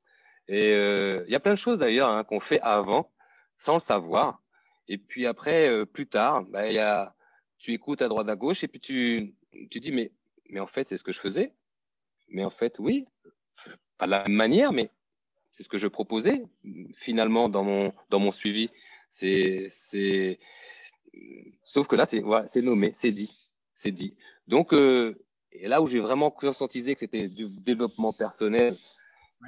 Et 0.49 0.71
il 0.71 1.31
y 1.31 1.35
a 1.35 1.41
plein 1.41 1.53
de 1.53 1.59
choses 1.59 1.79
d'ailleurs 1.79 2.11
hein, 2.11 2.25
qu'on 2.25 2.41
fait 2.41 2.61
avant, 2.61 3.11
sans 3.59 3.75
le 3.75 3.81
savoir. 3.81 4.43
Et 4.89 4.99
puis 4.99 5.27
après, 5.27 5.85
plus 5.87 6.07
tard, 6.07 6.45
bah, 6.45 6.71
y 6.71 6.79
a, 6.79 7.15
tu 7.59 7.73
écoutes 7.73 8.03
à 8.03 8.09
droite 8.09 8.29
à 8.29 8.37
gauche 8.37 8.63
et 8.65 8.69
puis 8.69 8.81
tu, 8.81 9.35
tu 9.71 9.81
dis, 9.81 9.93
mais, 9.93 10.13
mais 10.51 10.61
en 10.61 10.67
fait, 10.67 10.87
c'est 10.87 10.97
ce 10.97 11.05
que 11.05 11.13
je 11.13 11.21
faisais. 11.21 11.53
Mais 12.29 12.45
en 12.45 12.51
fait, 12.51 12.79
oui, 12.79 13.07
pas 13.99 14.07
de 14.07 14.11
la 14.11 14.23
même 14.25 14.37
manière, 14.37 14.73
mais 14.73 14.91
c'est 15.53 15.63
ce 15.63 15.69
que 15.69 15.79
je 15.79 15.89
proposais 15.89 16.43
finalement 16.95 17.49
dans 17.49 17.65
mon, 17.65 17.93
dans 18.11 18.19
mon 18.19 18.31
suivi. 18.31 18.71
C'est, 19.11 19.69
c'est, 19.71 20.39
sauf 21.65 21.87
que 21.87 21.97
là, 21.97 22.07
c'est, 22.07 22.23
c'est 22.47 22.63
nommé, 22.63 22.93
c'est 22.93 23.13
dit, 23.13 23.33
c'est 23.75 23.93
dit. 23.93 24.17
Donc, 24.49 24.73
euh, 24.75 25.19
et 25.53 25.69
là 25.69 25.81
où 25.81 25.87
j'ai 25.87 26.01
vraiment 26.01 26.31
conscientisé 26.31 26.95
que 26.95 27.01
c'était 27.01 27.29
du 27.29 27.49
développement 27.49 28.13
personnel, 28.13 28.77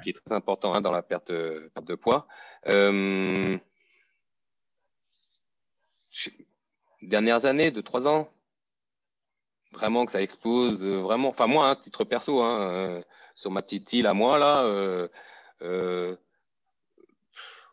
qui 0.03 0.09
est 0.09 0.13
très 0.13 0.33
important 0.33 0.73
hein, 0.73 0.81
dans 0.81 0.91
la 0.91 1.01
perte, 1.01 1.31
de 1.31 1.95
poids. 1.95 2.27
Euh, 2.67 3.57
dernières 7.01 7.45
années, 7.45 7.71
de 7.71 7.81
trois 7.81 8.07
ans, 8.07 8.29
vraiment 9.71 10.05
que 10.05 10.11
ça 10.11 10.21
explose, 10.21 10.83
euh, 10.83 11.01
vraiment. 11.01 11.29
Enfin 11.29 11.47
moi, 11.47 11.69
hein, 11.69 11.75
titre 11.75 12.03
perso, 12.03 12.41
hein, 12.41 13.01
sur 13.39 13.51
ma 13.51 13.61
petite 13.61 13.93
île 13.93 14.05
à 14.05 14.13
moi 14.13 14.37
là, 14.37 14.65
euh, 14.65 15.07
euh 15.61 16.15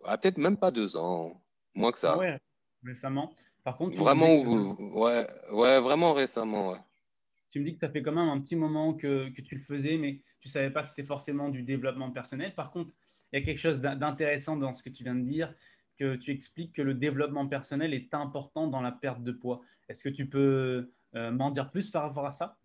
ah, 0.05 0.17
peut-être 0.17 0.39
même 0.39 0.57
pas 0.57 0.71
deux 0.71 0.97
ans, 0.97 1.43
moins 1.75 1.91
que 1.91 1.99
ça. 1.99 2.17
Ouais, 2.17 2.39
récemment. 2.85 3.35
Par 3.65 3.77
contre, 3.77 3.99
vraiment, 3.99 4.33
ouais, 4.37 5.27
ouais, 5.51 5.81
vraiment 5.81 6.13
récemment. 6.13 6.71
Ouais. 6.71 6.79
Tu 7.51 7.59
me 7.59 7.65
dis 7.65 7.75
que 7.75 7.81
ça 7.81 7.89
fait 7.89 8.03
quand 8.03 8.13
même 8.13 8.29
un 8.29 8.41
petit 8.41 8.55
moment 8.55 8.95
que, 8.95 9.29
que 9.31 9.43
tu 9.43 9.57
le 9.57 9.61
faisais, 9.61 9.97
mais 9.97 10.21
tu 10.39 10.47
savais 10.47 10.71
pas 10.71 10.85
que 10.85 10.91
c'était 10.91 11.03
forcément 11.03 11.49
du 11.49 11.65
développement 11.65 12.13
personnel. 12.13 12.55
Par 12.55 12.71
contre, 12.71 12.95
il 13.33 13.41
y 13.41 13.43
a 13.43 13.45
quelque 13.45 13.59
chose 13.59 13.81
d'intéressant 13.81 14.57
dans 14.57 14.73
ce 14.73 14.85
que 14.85 14.91
tu 14.91 15.03
viens 15.03 15.17
de 15.17 15.29
dire, 15.29 15.53
que 15.99 16.15
tu 16.15 16.31
expliques 16.31 16.75
que 16.75 16.83
le 16.83 16.95
développement 16.95 17.49
personnel 17.49 17.93
est 17.93 18.15
important 18.15 18.69
dans 18.69 18.83
la 18.83 18.93
perte 18.93 19.25
de 19.25 19.33
poids. 19.33 19.63
Est-ce 19.89 20.05
que 20.05 20.15
tu 20.15 20.29
peux 20.29 20.93
euh, 21.17 21.33
m'en 21.33 21.51
dire 21.51 21.73
plus 21.73 21.91
par 21.91 22.03
rapport 22.03 22.27
à 22.27 22.33
ça? 22.33 22.57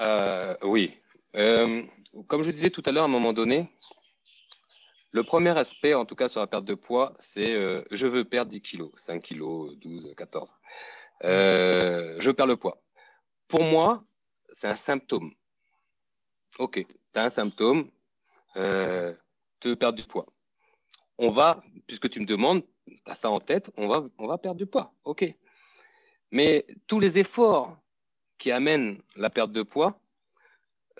Euh, 0.00 0.56
Oui. 0.62 0.96
Euh, 1.36 1.82
comme 2.26 2.42
je 2.42 2.50
disais 2.50 2.70
tout 2.70 2.82
à 2.86 2.92
l'heure, 2.92 3.04
à 3.04 3.06
un 3.06 3.10
moment 3.10 3.32
donné, 3.32 3.68
le 5.12 5.22
premier 5.22 5.56
aspect, 5.56 5.94
en 5.94 6.04
tout 6.04 6.14
cas 6.14 6.28
sur 6.28 6.40
la 6.40 6.46
perte 6.46 6.64
de 6.64 6.74
poids, 6.74 7.14
c'est 7.20 7.54
je 7.90 8.06
veux 8.06 8.24
perdre 8.24 8.50
10 8.50 8.60
kilos, 8.60 8.90
5 8.96 9.22
kilos, 9.22 9.76
12, 9.78 10.14
14. 10.16 10.54
je 11.22 12.30
perds 12.30 12.46
le 12.46 12.56
poids. 12.56 12.82
Pour 13.46 13.62
moi, 13.62 14.02
c'est 14.52 14.68
un 14.68 14.74
symptôme. 14.74 15.32
Ok, 16.58 16.84
tu 16.84 17.18
as 17.18 17.24
un 17.24 17.30
symptôme, 17.30 17.90
euh, 18.56 19.14
tu 19.60 19.68
veux 19.68 19.76
perdre 19.76 19.96
du 19.96 20.04
poids. 20.04 20.26
On 21.18 21.30
va, 21.30 21.62
puisque 21.86 22.10
tu 22.10 22.20
me 22.20 22.26
demandes, 22.26 22.62
tu 22.86 22.96
as 23.06 23.14
ça 23.14 23.30
en 23.30 23.40
tête, 23.40 23.70
on 23.76 23.86
va, 23.86 24.04
on 24.18 24.26
va 24.26 24.38
perdre 24.38 24.58
du 24.58 24.66
poids. 24.66 24.92
Ok. 25.04 25.24
Mais 26.30 26.66
tous 26.86 27.00
les 27.00 27.18
efforts 27.18 27.78
qui 28.38 28.50
amènent 28.50 29.02
la 29.16 29.30
perte 29.30 29.52
de 29.52 29.62
poids, 29.62 30.00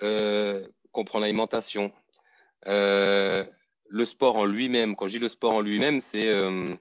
euh, 0.03 0.67
comprend 0.93 1.21
l'alimentation, 1.21 1.93
euh, 2.67 3.45
le 3.89 4.05
sport 4.05 4.37
en 4.37 4.45
lui-même. 4.45 4.97
Quand 4.97 5.09
je 5.09 5.15
dis 5.15 5.19
le 5.19 5.29
sport 5.29 5.53
en 5.55 5.61
lui-même, 5.61 6.01
c'est 6.01 6.29
euh, 6.29 6.75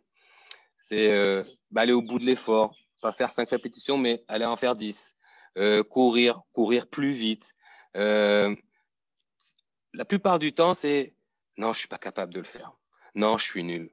euh 0.92 1.44
bah, 1.72 1.82
aller 1.82 1.94
au 1.94 2.02
bout 2.02 2.20
de 2.20 2.26
l'effort, 2.26 2.76
pas 3.02 3.12
faire 3.12 3.32
cinq 3.32 3.50
répétitions, 3.50 3.98
mais 3.98 4.24
aller 4.28 4.46
en 4.46 4.56
faire 4.56 4.76
10. 4.76 5.16
Euh, 5.58 5.84
courir, 5.84 6.42
courir 6.54 6.88
plus 6.88 7.12
vite. 7.12 7.54
la 7.94 8.56
plupart 10.08 10.40
du 10.40 10.54
temps, 10.54 10.74
c'est 10.74 11.14
non, 11.58 11.74
je 11.74 11.80
suis 11.80 11.88
pas 11.88 11.98
capable 11.98 12.34
de 12.34 12.40
le 12.40 12.46
faire. 12.46 12.74
Non, 13.16 13.38
je 13.38 13.46
suis 13.46 13.64
nul. 13.64 13.90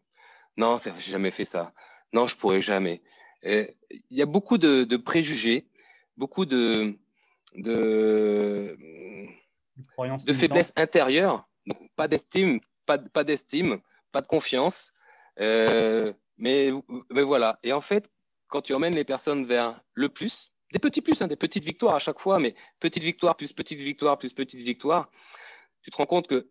Non, 0.56 0.76
j'ai 0.76 0.92
jamais 0.98 1.30
fait 1.30 1.46
ça. 1.46 1.72
Non, 2.12 2.26
je 2.26 2.36
pourrais 2.36 2.60
jamais. 2.60 3.02
Il 3.42 3.74
y 4.10 4.22
a 4.22 4.26
beaucoup 4.26 4.58
de 4.58 4.96
préjugés, 4.96 5.66
beaucoup 6.16 6.46
de, 6.46 6.96
de, 7.56 8.76
de 10.26 10.32
faiblesses 10.32 10.72
intérieures, 10.76 11.48
pas 11.96 12.08
d'estime, 12.08 12.60
pas, 12.86 12.98
pas 12.98 13.24
d'estime, 13.24 13.80
pas 14.12 14.20
de 14.20 14.26
confiance. 14.26 14.92
Euh, 15.40 16.12
mais, 16.38 16.70
mais 17.10 17.22
voilà. 17.22 17.58
Et 17.62 17.72
en 17.72 17.80
fait, 17.80 18.10
quand 18.48 18.62
tu 18.62 18.74
emmènes 18.74 18.94
les 18.94 19.04
personnes 19.04 19.46
vers 19.46 19.80
le 19.94 20.08
plus, 20.08 20.52
des 20.72 20.78
petits 20.78 21.02
plus, 21.02 21.20
hein, 21.22 21.28
des 21.28 21.36
petites 21.36 21.64
victoires 21.64 21.94
à 21.94 21.98
chaque 21.98 22.18
fois, 22.18 22.38
mais 22.38 22.54
petite 22.80 23.02
victoire 23.02 23.36
plus 23.36 23.52
petite 23.52 23.78
victoire 23.80 24.18
plus 24.18 24.32
petite 24.32 24.60
victoire, 24.60 25.10
tu 25.82 25.90
te 25.90 25.96
rends 25.96 26.06
compte 26.06 26.26
que 26.26 26.50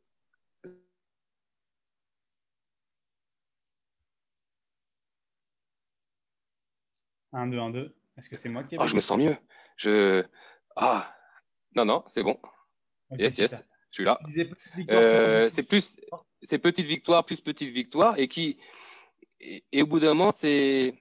1, 7.33 7.47
2, 7.47 7.59
1, 7.59 7.69
2. 7.71 7.95
Est-ce 8.17 8.29
que 8.29 8.35
c'est 8.35 8.49
moi 8.49 8.63
qui 8.63 8.75
ai 8.75 8.77
oh, 8.79 8.87
Je 8.87 8.95
me 8.95 9.01
sens 9.01 9.17
mieux. 9.17 9.35
Je... 9.77 10.23
Ah, 10.75 11.15
non, 11.75 11.85
non, 11.85 12.03
c'est 12.07 12.23
bon. 12.23 12.39
yes, 13.17 13.37
yes, 13.37 13.63
je 13.91 13.95
suis 13.95 14.03
là. 14.03 14.19
Euh, 14.89 15.49
c'est 15.49 15.63
plus, 15.63 15.99
c'est 16.41 16.57
petite 16.57 16.85
victoire 16.85 17.25
plus 17.25 17.41
petite 17.41 17.69
victoire 17.69 18.17
et 18.17 18.27
qui, 18.27 18.57
et, 19.39 19.81
au 19.81 19.85
bout 19.85 19.99
d'un 19.99 20.13
moment, 20.13 20.31
c'est, 20.31 20.95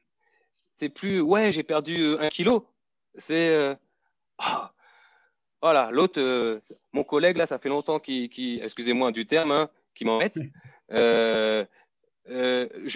c'est 0.71 0.89
plus, 0.89 1.21
ouais, 1.21 1.53
j'ai 1.53 1.63
perdu 1.63 2.01
euh, 2.03 2.21
un 2.21 2.29
kilo. 2.29 2.69
C'est, 3.15 3.49
euh, 3.49 3.75
ah, 4.39 4.73
voilà, 5.61 5.91
l'autre, 5.91 6.61
mon 6.93 7.05
collègue 7.05 7.37
là, 7.37 7.47
ça 7.47 7.59
fait 7.59 7.69
longtemps 7.69 8.01
qu'il, 8.01 8.29
qui, 8.31 8.61
excusez-moi 8.63 9.13
du 9.13 9.27
terme, 9.27 9.53
hein, 9.53 9.71
qui 9.95 10.05
m'embête. 10.05 10.39
je 10.91 11.67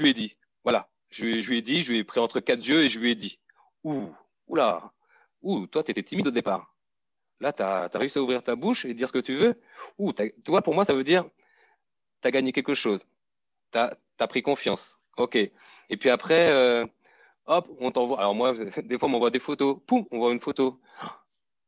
lui 0.02 0.10
ai 0.10 0.14
dit, 0.14 0.36
voilà, 0.64 0.88
je, 1.10 1.24
lui 1.24 1.58
ai 1.58 1.62
dit, 1.62 1.82
je 1.82 1.92
lui 1.92 1.98
ai 1.98 2.04
pris 2.04 2.20
entre 2.20 2.40
quatre 2.40 2.66
yeux 2.66 2.82
et 2.82 2.88
je 2.88 2.98
lui 2.98 3.10
ai 3.10 3.14
dit 3.14 3.38
Ouh, 3.86 4.12
oula, 4.48 4.92
ouh, 5.42 5.68
toi, 5.68 5.84
tu 5.84 5.92
étais 5.92 6.02
timide 6.02 6.26
au 6.26 6.32
départ. 6.32 6.74
Là, 7.38 7.52
tu 7.52 7.62
as, 7.62 7.88
réussi 7.94 8.18
à 8.18 8.22
ouvrir 8.22 8.42
ta 8.42 8.56
bouche 8.56 8.84
et 8.84 8.94
dire 8.94 9.06
ce 9.06 9.12
que 9.12 9.20
tu 9.20 9.36
veux. 9.36 9.60
Ouh, 9.96 10.12
tu 10.12 10.32
vois, 10.48 10.60
pour 10.60 10.74
moi, 10.74 10.84
ça 10.84 10.92
veut 10.92 11.04
dire 11.04 11.24
tu 12.20 12.26
as 12.26 12.32
gagné 12.32 12.50
quelque 12.50 12.74
chose. 12.74 13.06
Tu 13.70 13.78
as, 13.78 14.26
pris 14.26 14.42
confiance. 14.42 14.98
OK. 15.18 15.36
Et 15.36 15.96
puis 15.96 16.10
après, 16.10 16.50
euh, 16.50 16.84
hop, 17.44 17.68
on 17.78 17.92
t'envoie. 17.92 18.18
Alors, 18.18 18.34
moi, 18.34 18.54
des 18.82 18.98
fois, 18.98 19.08
on 19.08 19.12
m'envoie 19.12 19.30
des 19.30 19.38
photos. 19.38 19.78
Poum, 19.86 20.04
on 20.10 20.18
voit 20.18 20.32
une 20.32 20.40
photo. 20.40 20.80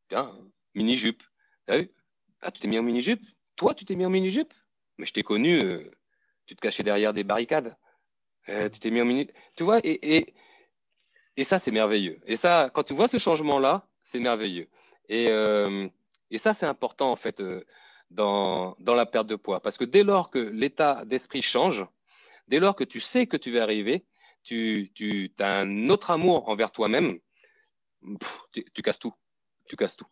Tiens, 0.09 0.37
mini-jupe. 0.75 1.23
Ah, 1.69 2.51
tu 2.51 2.61
t'es 2.61 2.67
mis 2.67 2.81
en 2.81 2.83
mini-jupe? 2.83 3.23
Toi, 3.55 3.75
tu 3.77 3.85
t'es 3.85 3.95
mis 3.95 4.07
en 4.07 4.11
mini-jupe? 4.11 4.53
Mais 4.99 5.07
je 5.07 5.13
t'ai 5.13 5.23
connu, 5.23 5.61
euh, 5.61 5.89
tu 6.47 6.57
te 6.57 6.61
cachais 6.61 6.83
derrière 6.83 7.13
des 7.13 7.23
barricades. 7.23 7.77
Euh, 8.49 8.69
tu 8.69 8.81
t'es 8.81 8.91
mis 8.91 9.01
en 9.01 9.05
minute. 9.05 9.33
Tu 9.55 9.63
vois, 9.63 9.79
et, 9.85 10.35
et 11.38 11.45
ça, 11.45 11.61
c'est 11.61 11.71
merveilleux. 11.71 12.18
Et 12.26 12.35
ça, 12.35 12.68
quand 12.75 12.83
tu 12.83 12.95
vois 12.95 13.07
ce 13.07 13.18
changement-là, 13.18 13.87
c'est 14.02 14.18
merveilleux. 14.18 14.68
Et, 15.09 15.28
euh, 15.28 15.88
et 16.33 16.38
ça, 16.38 16.52
c'est 16.52 16.66
important, 16.66 17.12
en 17.12 17.16
fait, 17.16 17.40
euh, 17.40 17.64
dans, 18.11 18.75
dans 18.80 18.95
la 18.95 19.07
perte 19.07 19.28
de 19.28 19.37
poids. 19.37 19.61
Parce 19.61 19.78
que 19.78 19.85
dès 19.85 20.02
lors 20.02 20.30
que 20.30 20.40
l'état 20.40 21.04
d'esprit 21.04 21.40
change, 21.40 21.87
dès 22.49 22.59
lors 22.59 22.75
que 22.75 22.83
tu 22.83 22.99
sais 22.99 23.28
que 23.28 23.37
tu 23.37 23.52
vas 23.52 23.62
arriver, 23.62 24.04
tu, 24.42 24.90
tu 24.97 25.33
as 25.38 25.61
un 25.61 25.88
autre 25.90 26.11
amour 26.11 26.49
envers 26.49 26.73
toi-même, 26.73 27.21
tu, 28.50 28.83
casses 28.83 28.99
tout. 28.99 29.14
Tu 29.68 29.76
casses 29.76 29.97
tout. 29.97 30.09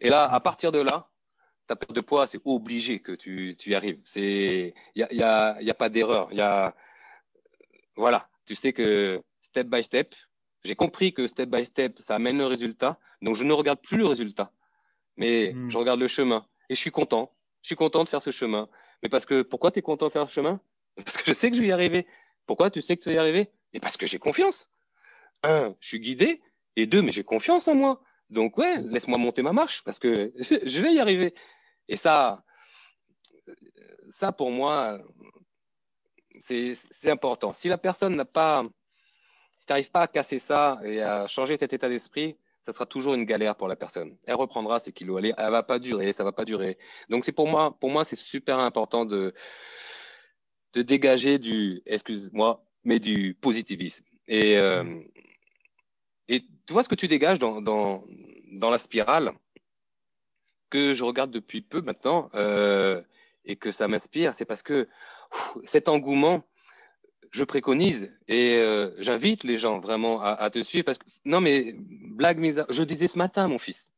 Et 0.00 0.08
là, 0.08 0.32
à 0.32 0.38
partir 0.38 0.70
de 0.70 0.78
là, 0.78 1.10
ta 1.66 1.74
perte 1.74 1.96
de 1.96 2.00
poids, 2.00 2.28
c'est 2.28 2.40
obligé 2.44 3.00
que 3.00 3.10
tu, 3.10 3.56
tu 3.58 3.70
y 3.70 3.74
arrives. 3.74 4.00
Il 4.14 4.72
n'y 4.94 5.02
a, 5.02 5.12
y 5.12 5.22
a, 5.24 5.60
y 5.62 5.70
a 5.70 5.74
pas 5.74 5.88
d'erreur. 5.88 6.30
Voilà, 7.96 8.28
tu 8.46 8.54
sais 8.54 8.72
que 8.72 9.20
step 9.40 9.66
by 9.66 9.82
step, 9.82 10.14
j'ai 10.64 10.74
compris 10.74 11.12
que 11.12 11.26
step 11.26 11.48
by 11.48 11.64
step, 11.64 11.98
ça 11.98 12.16
amène 12.16 12.38
le 12.38 12.46
résultat. 12.46 12.98
Donc, 13.22 13.34
je 13.34 13.44
ne 13.44 13.52
regarde 13.52 13.80
plus 13.80 13.96
le 13.96 14.06
résultat, 14.06 14.52
mais 15.16 15.52
hmm. 15.52 15.70
je 15.70 15.78
regarde 15.78 16.00
le 16.00 16.08
chemin. 16.08 16.46
Et 16.68 16.74
je 16.74 16.80
suis 16.80 16.90
content. 16.90 17.32
Je 17.62 17.68
suis 17.68 17.76
content 17.76 18.04
de 18.04 18.08
faire 18.08 18.22
ce 18.22 18.30
chemin. 18.30 18.68
Mais 19.02 19.08
parce 19.08 19.26
que, 19.26 19.42
pourquoi 19.42 19.70
tu 19.70 19.78
es 19.78 19.82
content 19.82 20.06
de 20.06 20.12
faire 20.12 20.28
ce 20.28 20.34
chemin? 20.34 20.60
Parce 20.96 21.16
que 21.16 21.24
je 21.24 21.32
sais 21.32 21.50
que 21.50 21.56
je 21.56 21.62
vais 21.62 21.68
y 21.68 21.72
arriver. 21.72 22.06
Pourquoi 22.46 22.70
tu 22.70 22.82
sais 22.82 22.96
que 22.96 23.02
tu 23.02 23.08
vas 23.08 23.14
y 23.14 23.18
arriver? 23.18 23.48
Et 23.72 23.80
parce 23.80 23.96
que 23.96 24.06
j'ai 24.06 24.18
confiance. 24.18 24.70
Un, 25.42 25.74
je 25.80 25.88
suis 25.88 26.00
guidé. 26.00 26.42
Et 26.76 26.86
deux, 26.86 27.00
mais 27.00 27.12
j'ai 27.12 27.24
confiance 27.24 27.68
en 27.68 27.74
moi. 27.74 28.02
Donc, 28.28 28.58
ouais, 28.58 28.82
laisse-moi 28.82 29.16
monter 29.16 29.42
ma 29.42 29.52
marche 29.52 29.82
parce 29.84 29.98
que 29.98 30.32
je 30.38 30.82
vais 30.82 30.92
y 30.92 30.98
arriver. 30.98 31.32
Et 31.88 31.96
ça, 31.96 32.44
ça 34.10 34.32
pour 34.32 34.50
moi, 34.50 35.00
c'est 36.40 36.76
important. 37.10 37.52
Si 37.52 37.68
la 37.68 37.78
personne 37.78 38.16
n'a 38.16 38.24
pas, 38.24 38.64
si 39.60 39.66
tu 39.66 39.72
n'arrives 39.72 39.90
pas 39.90 40.00
à 40.00 40.08
casser 40.08 40.38
ça 40.38 40.80
et 40.84 41.02
à 41.02 41.28
changer 41.28 41.58
cet 41.58 41.74
état 41.74 41.90
d'esprit, 41.90 42.34
ça 42.62 42.72
sera 42.72 42.86
toujours 42.86 43.12
une 43.12 43.24
galère 43.24 43.56
pour 43.56 43.68
la 43.68 43.76
personne. 43.76 44.16
Elle 44.24 44.36
reprendra 44.36 44.80
ses 44.80 44.90
kilos, 44.90 45.22
elle, 45.22 45.34
elle 45.36 45.50
va 45.50 45.62
pas 45.62 45.78
durer, 45.78 46.12
ça 46.14 46.24
va 46.24 46.32
pas 46.32 46.46
durer. 46.46 46.78
Donc 47.10 47.26
c'est 47.26 47.32
pour 47.32 47.46
moi, 47.46 47.76
pour 47.78 47.90
moi 47.90 48.06
c'est 48.06 48.16
super 48.16 48.58
important 48.58 49.04
de 49.04 49.34
de 50.72 50.80
dégager 50.80 51.38
du, 51.38 51.82
excuse-moi, 51.84 52.64
mais 52.84 53.00
du 53.00 53.34
positivisme. 53.34 54.06
Et 54.28 54.56
euh, 54.56 54.98
et 56.28 56.40
tu 56.40 56.72
vois 56.72 56.82
ce 56.82 56.88
que 56.88 56.94
tu 56.94 57.06
dégages 57.06 57.38
dans 57.38 57.60
dans 57.60 58.02
dans 58.52 58.70
la 58.70 58.78
spirale 58.78 59.34
que 60.70 60.94
je 60.94 61.04
regarde 61.04 61.32
depuis 61.32 61.60
peu 61.60 61.82
maintenant 61.82 62.30
euh, 62.34 63.02
et 63.44 63.56
que 63.56 63.72
ça 63.72 63.88
m'inspire, 63.88 64.32
c'est 64.32 64.46
parce 64.46 64.62
que 64.62 64.88
cet 65.64 65.90
engouement 65.90 66.44
je 67.30 67.44
préconise 67.44 68.12
et 68.26 68.56
euh, 68.56 68.90
j'invite 68.98 69.44
les 69.44 69.56
gens 69.56 69.78
vraiment 69.78 70.20
à, 70.20 70.30
à, 70.30 70.50
te 70.50 70.62
suivre 70.62 70.84
parce 70.84 70.98
que 70.98 71.06
non 71.24 71.40
mais 71.40 71.74
blague 71.78 72.38
mise 72.38 72.64
je 72.68 72.82
disais 72.82 73.06
ce 73.06 73.18
matin 73.18 73.46
mon 73.48 73.58
fils. 73.58 73.92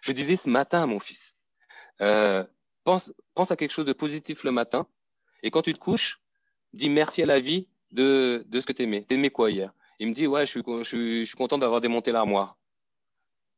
Je 0.00 0.12
disais 0.12 0.36
ce 0.36 0.48
matin 0.48 0.86
mon 0.86 0.98
fils. 0.98 1.36
Euh, 2.00 2.44
pense 2.84 3.12
pense 3.34 3.50
à 3.50 3.56
quelque 3.56 3.72
chose 3.72 3.84
de 3.84 3.92
positif 3.92 4.42
le 4.42 4.52
matin 4.52 4.86
et 5.42 5.50
quand 5.50 5.62
tu 5.62 5.74
te 5.74 5.78
couches 5.78 6.20
dis 6.72 6.88
merci 6.88 7.22
à 7.22 7.26
la 7.26 7.40
vie 7.40 7.68
de 7.92 8.46
de 8.48 8.60
ce 8.60 8.66
que 8.66 8.72
t'aimais. 8.72 9.02
T'aimais 9.02 9.30
quoi 9.30 9.50
hier? 9.50 9.72
Il 9.98 10.08
me 10.08 10.14
dit 10.14 10.26
ouais 10.26 10.46
je 10.46 10.50
suis 10.50 10.62
je 10.66 10.82
suis, 10.84 11.20
je 11.20 11.26
suis 11.26 11.36
content 11.36 11.58
d'avoir 11.58 11.82
démonté 11.82 12.10
l'armoire. 12.10 12.56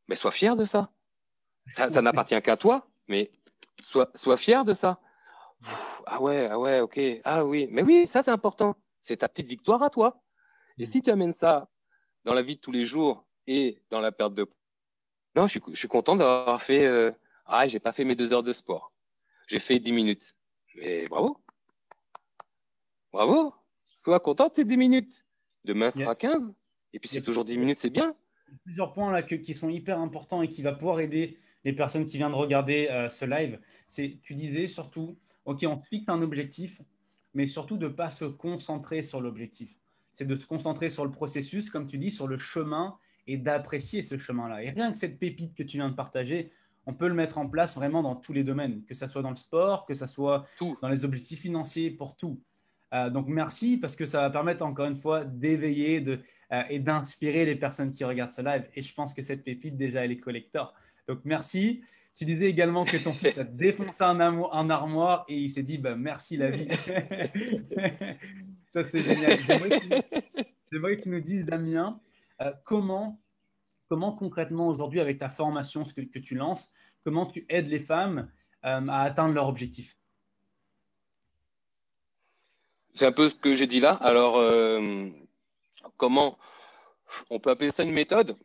Mais 0.09 0.17
sois 0.17 0.33
fier 0.33 0.57
de 0.57 0.65
ça. 0.65 0.91
Ça, 1.73 1.89
ça 1.89 2.03
n'appartient 2.03 2.41
qu'à 2.43 2.57
toi 2.57 2.89
mais 3.07 3.31
sois 3.81 4.11
sois 4.17 4.37
fier 4.37 4.65
de 4.65 4.73
ça. 4.75 4.99
Ah 6.07 6.21
ouais 6.21 6.49
ah 6.51 6.59
ouais 6.59 6.81
ok. 6.81 6.99
Ah 7.23 7.45
oui 7.45 7.69
mais 7.71 7.83
oui 7.83 8.09
ça 8.09 8.25
c'est 8.25 8.33
important 8.33 8.75
c'est 9.01 9.19
ta 9.19 9.29
petite 9.29 9.49
victoire 9.49 9.83
à 9.83 9.91
toi. 9.91 10.23
Et 10.79 10.87
si 10.87 11.03
tu 11.03 11.11
amènes 11.11 11.33
ça 11.33 11.69
dans 12.25 12.35
la 12.35 12.43
vie 12.43 12.57
de 12.57 12.61
tous 12.61 12.73
les 12.73 12.85
jours 12.85 13.27
et 13.47 13.83
dans 13.91 14.01
la 14.01 14.13
perte 14.13 14.35
de 14.35 14.45
poids, 14.45 14.57
non, 15.37 15.47
je 15.47 15.53
suis, 15.53 15.61
je 15.71 15.79
suis 15.79 15.89
content 15.89 16.17
d'avoir 16.17 16.61
fait. 16.61 16.85
Euh, 16.85 17.13
ah, 17.47 17.67
j'ai 17.67 17.79
pas 17.79 17.93
fait 17.93 18.05
mes 18.05 18.17
deux 18.17 18.33
heures 18.33 18.43
de 18.43 18.53
sport. 18.53 18.93
J'ai 19.47 19.61
fait 19.61 19.79
dix 19.79 19.93
minutes. 19.93 20.35
Mais 20.77 21.05
bravo. 21.09 21.41
Bravo. 23.13 23.55
Sois 23.89 24.21
content 24.21 24.49
de 24.49 24.55
tes 24.55 24.65
dix 24.65 24.77
minutes. 24.77 25.25
Demain 25.65 25.91
sera 25.91 26.15
15. 26.15 26.55
Et 26.93 26.99
puis 26.99 27.09
c'est 27.09 27.23
toujours 27.23 27.45
dix 27.45 27.59
minutes, 27.59 27.79
c'est 27.79 27.91
bien. 27.91 28.15
Plusieurs 28.65 28.93
points 28.93 29.13
là 29.13 29.23
qui 29.23 29.55
sont 29.55 29.69
hyper 29.69 30.01
importants 30.01 30.43
et 30.43 30.49
qui 30.49 30.63
va 30.63 30.73
pouvoir 30.73 31.01
aider 31.01 31.39
les 31.65 31.73
personnes 31.73 32.07
qui 32.07 32.17
viennent 32.17 32.33
de 32.33 32.37
regarder 32.37 32.89
euh, 32.89 33.09
ce 33.09 33.25
live. 33.25 33.61
C'est, 33.87 34.19
tu 34.23 34.35
disais 34.35 34.67
surtout, 34.67 35.19
ok, 35.45 35.65
on 35.69 35.79
fixe 35.79 36.09
un 36.09 36.23
objectif, 36.23 36.81
mais 37.35 37.47
surtout 37.47 37.77
de 37.77 37.89
ne 37.89 37.93
pas 37.93 38.11
se 38.11 38.25
concentrer 38.25 39.03
sur 39.03 39.21
l'objectif. 39.21 39.77
C'est 40.13 40.27
de 40.27 40.35
se 40.35 40.47
concentrer 40.47 40.89
sur 40.89 41.05
le 41.05 41.11
processus, 41.11 41.71
comme 41.71 41.87
tu 41.87 41.99
dis, 41.99 42.11
sur 42.11 42.27
le 42.27 42.39
chemin 42.39 42.97
et 43.27 43.37
d'apprécier 43.37 44.03
ce 44.03 44.19
chemin-là. 44.19 44.63
Et 44.63 44.71
rien 44.71 44.91
que 44.91 44.99
cette 44.99 45.19
pépite 45.19 45.55
que 45.55 45.63
tu 45.63 45.77
viens 45.77 45.89
de 45.89 45.95
partager, 45.95 46.51
on 46.87 46.95
peut 46.95 47.09
le 47.09 47.15
mettre 47.15 47.39
en 47.39 47.49
place 47.49 47.77
vraiment 47.77 48.03
dans 48.03 48.17
tous 48.17 48.33
les 48.33 48.43
domaines, 48.43 48.85
que 48.85 48.95
ce 48.95 49.07
soit 49.07 49.23
dans 49.23 49.31
le 49.31 49.37
sport, 49.37 49.87
que 49.87 49.95
ce 49.95 50.07
soit 50.07 50.47
dans 50.83 50.89
les 50.89 51.05
objectifs 51.05 51.41
financiers, 51.41 51.91
pour 51.91 52.17
tout. 52.17 52.41
Euh, 52.93 53.09
donc 53.09 53.29
merci 53.29 53.77
parce 53.77 53.95
que 53.95 54.05
ça 54.05 54.21
va 54.21 54.31
permettre 54.31 54.65
encore 54.65 54.87
une 54.87 54.97
fois 54.97 55.25
d'éveiller 55.25 56.05
euh, 56.53 56.63
et 56.69 56.81
d'inspirer 56.81 57.45
les 57.45 57.55
personnes 57.55 57.91
qui 57.91 58.05
regardent 58.05 58.33
ce 58.33 58.43
live. 58.43 58.67
Et 58.75 58.83
je 58.83 58.93
pense 58.95 59.15
que 59.15 59.23
cette 59.23 59.45
pépite 59.45 59.77
déjà 59.77 60.05
elle 60.05 60.13
est 60.13 60.19
collector. 60.19 60.75
Donc 61.07 61.21
merci. 61.25 61.83
Tu 62.21 62.27
disais 62.27 62.51
également 62.51 62.85
que 62.85 62.99
ton 62.99 63.15
fils 63.15 63.39
a 63.39 63.45
défoncé 63.45 64.05
un, 64.05 64.21
un 64.21 64.69
armoire 64.69 65.25
et 65.27 65.39
il 65.39 65.49
s'est 65.49 65.63
dit 65.63 65.79
bah, 65.79 65.97
merci 65.97 66.37
la 66.37 66.51
vie. 66.51 66.69
Ça, 68.69 68.87
c'est 68.87 69.01
génial. 69.01 69.39
J'aimerais 70.71 70.99
que, 70.99 71.03
tu 71.03 71.09
nous 71.09 71.23
dises, 71.23 71.47
Damien, 71.47 71.99
euh, 72.43 72.53
comment, 72.63 73.23
comment 73.89 74.13
concrètement 74.13 74.69
aujourd'hui, 74.69 75.01
avec 75.01 75.19
ta 75.19 75.31
formation 75.31 75.83
que, 75.83 76.03
que, 76.03 76.19
tu 76.19 76.35
lances, 76.35 76.71
comment 77.05 77.25
tu 77.25 77.47
aides 77.49 77.69
les 77.69 77.79
femmes 77.79 78.31
euh, 78.67 78.87
à 78.89 79.01
atteindre 79.01 79.33
leur 79.33 79.49
objectif? 79.49 79.97
C'est 82.93 83.07
un 83.07 83.13
peu 83.13 83.31
ce 83.31 83.35
que 83.35 83.55
j'ai 83.55 83.67
dit 83.67 83.81
là. 83.81 83.95
Alors, 83.95 84.37
euh, 84.37 85.09
comment 85.97 86.37
on 87.31 87.41
peut 87.41 87.49
appeler 87.49 87.71
ça 87.71 87.83
une 87.83 87.93
méthode? 87.93 88.37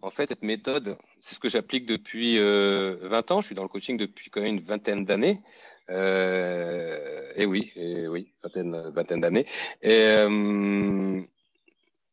En 0.00 0.10
fait, 0.10 0.30
cette 0.30 0.42
méthode, 0.42 0.96
c'est 1.26 1.34
ce 1.34 1.40
que 1.40 1.48
j'applique 1.48 1.86
depuis 1.86 2.38
euh, 2.38 2.98
20 3.08 3.32
ans. 3.32 3.40
Je 3.40 3.46
suis 3.46 3.56
dans 3.56 3.64
le 3.64 3.68
coaching 3.68 3.96
depuis 3.96 4.30
quand 4.30 4.42
même 4.42 4.58
une 4.58 4.64
vingtaine 4.64 5.04
d'années. 5.04 5.42
Euh, 5.90 7.32
et 7.34 7.46
oui, 7.46 7.72
et 7.74 8.06
oui, 8.06 8.32
vingtaine, 8.44 8.90
vingtaine 8.90 9.20
d'années. 9.20 9.44
Et, 9.82 10.02
euh, 10.06 11.20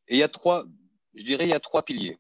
et 0.07 0.15
il 0.15 0.17
y 0.17 0.23
a 0.23 0.29
trois, 0.29 0.65
je 1.13 1.23
dirais, 1.23 1.43
il 1.43 1.51
y 1.51 1.53
a 1.53 1.59
trois 1.59 1.85
piliers. 1.85 2.17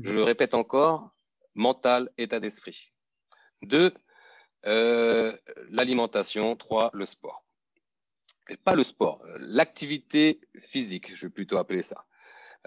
Je 0.00 0.14
le 0.14 0.22
répète 0.22 0.54
encore, 0.54 1.10
mental, 1.54 2.10
état 2.16 2.40
d'esprit. 2.40 2.90
Deux, 3.60 3.92
euh, 4.64 5.36
l'alimentation. 5.68 6.56
Trois, 6.56 6.88
le 6.94 7.04
sport. 7.04 7.44
Et 8.48 8.56
pas 8.56 8.74
le 8.74 8.82
sport, 8.82 9.22
l'activité 9.40 10.40
physique, 10.58 11.14
je 11.14 11.26
vais 11.26 11.30
plutôt 11.30 11.58
appeler 11.58 11.82
ça. 11.82 12.06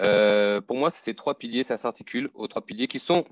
Euh, 0.02 0.62
pour 0.62 0.78
moi, 0.78 0.90
ces 0.90 1.14
trois 1.14 1.38
piliers, 1.38 1.64
ça 1.64 1.78
s'articule 1.78 2.30
aux 2.34 2.48
trois 2.48 2.64
piliers 2.64 2.88
qui 2.88 3.00
sont 3.00 3.26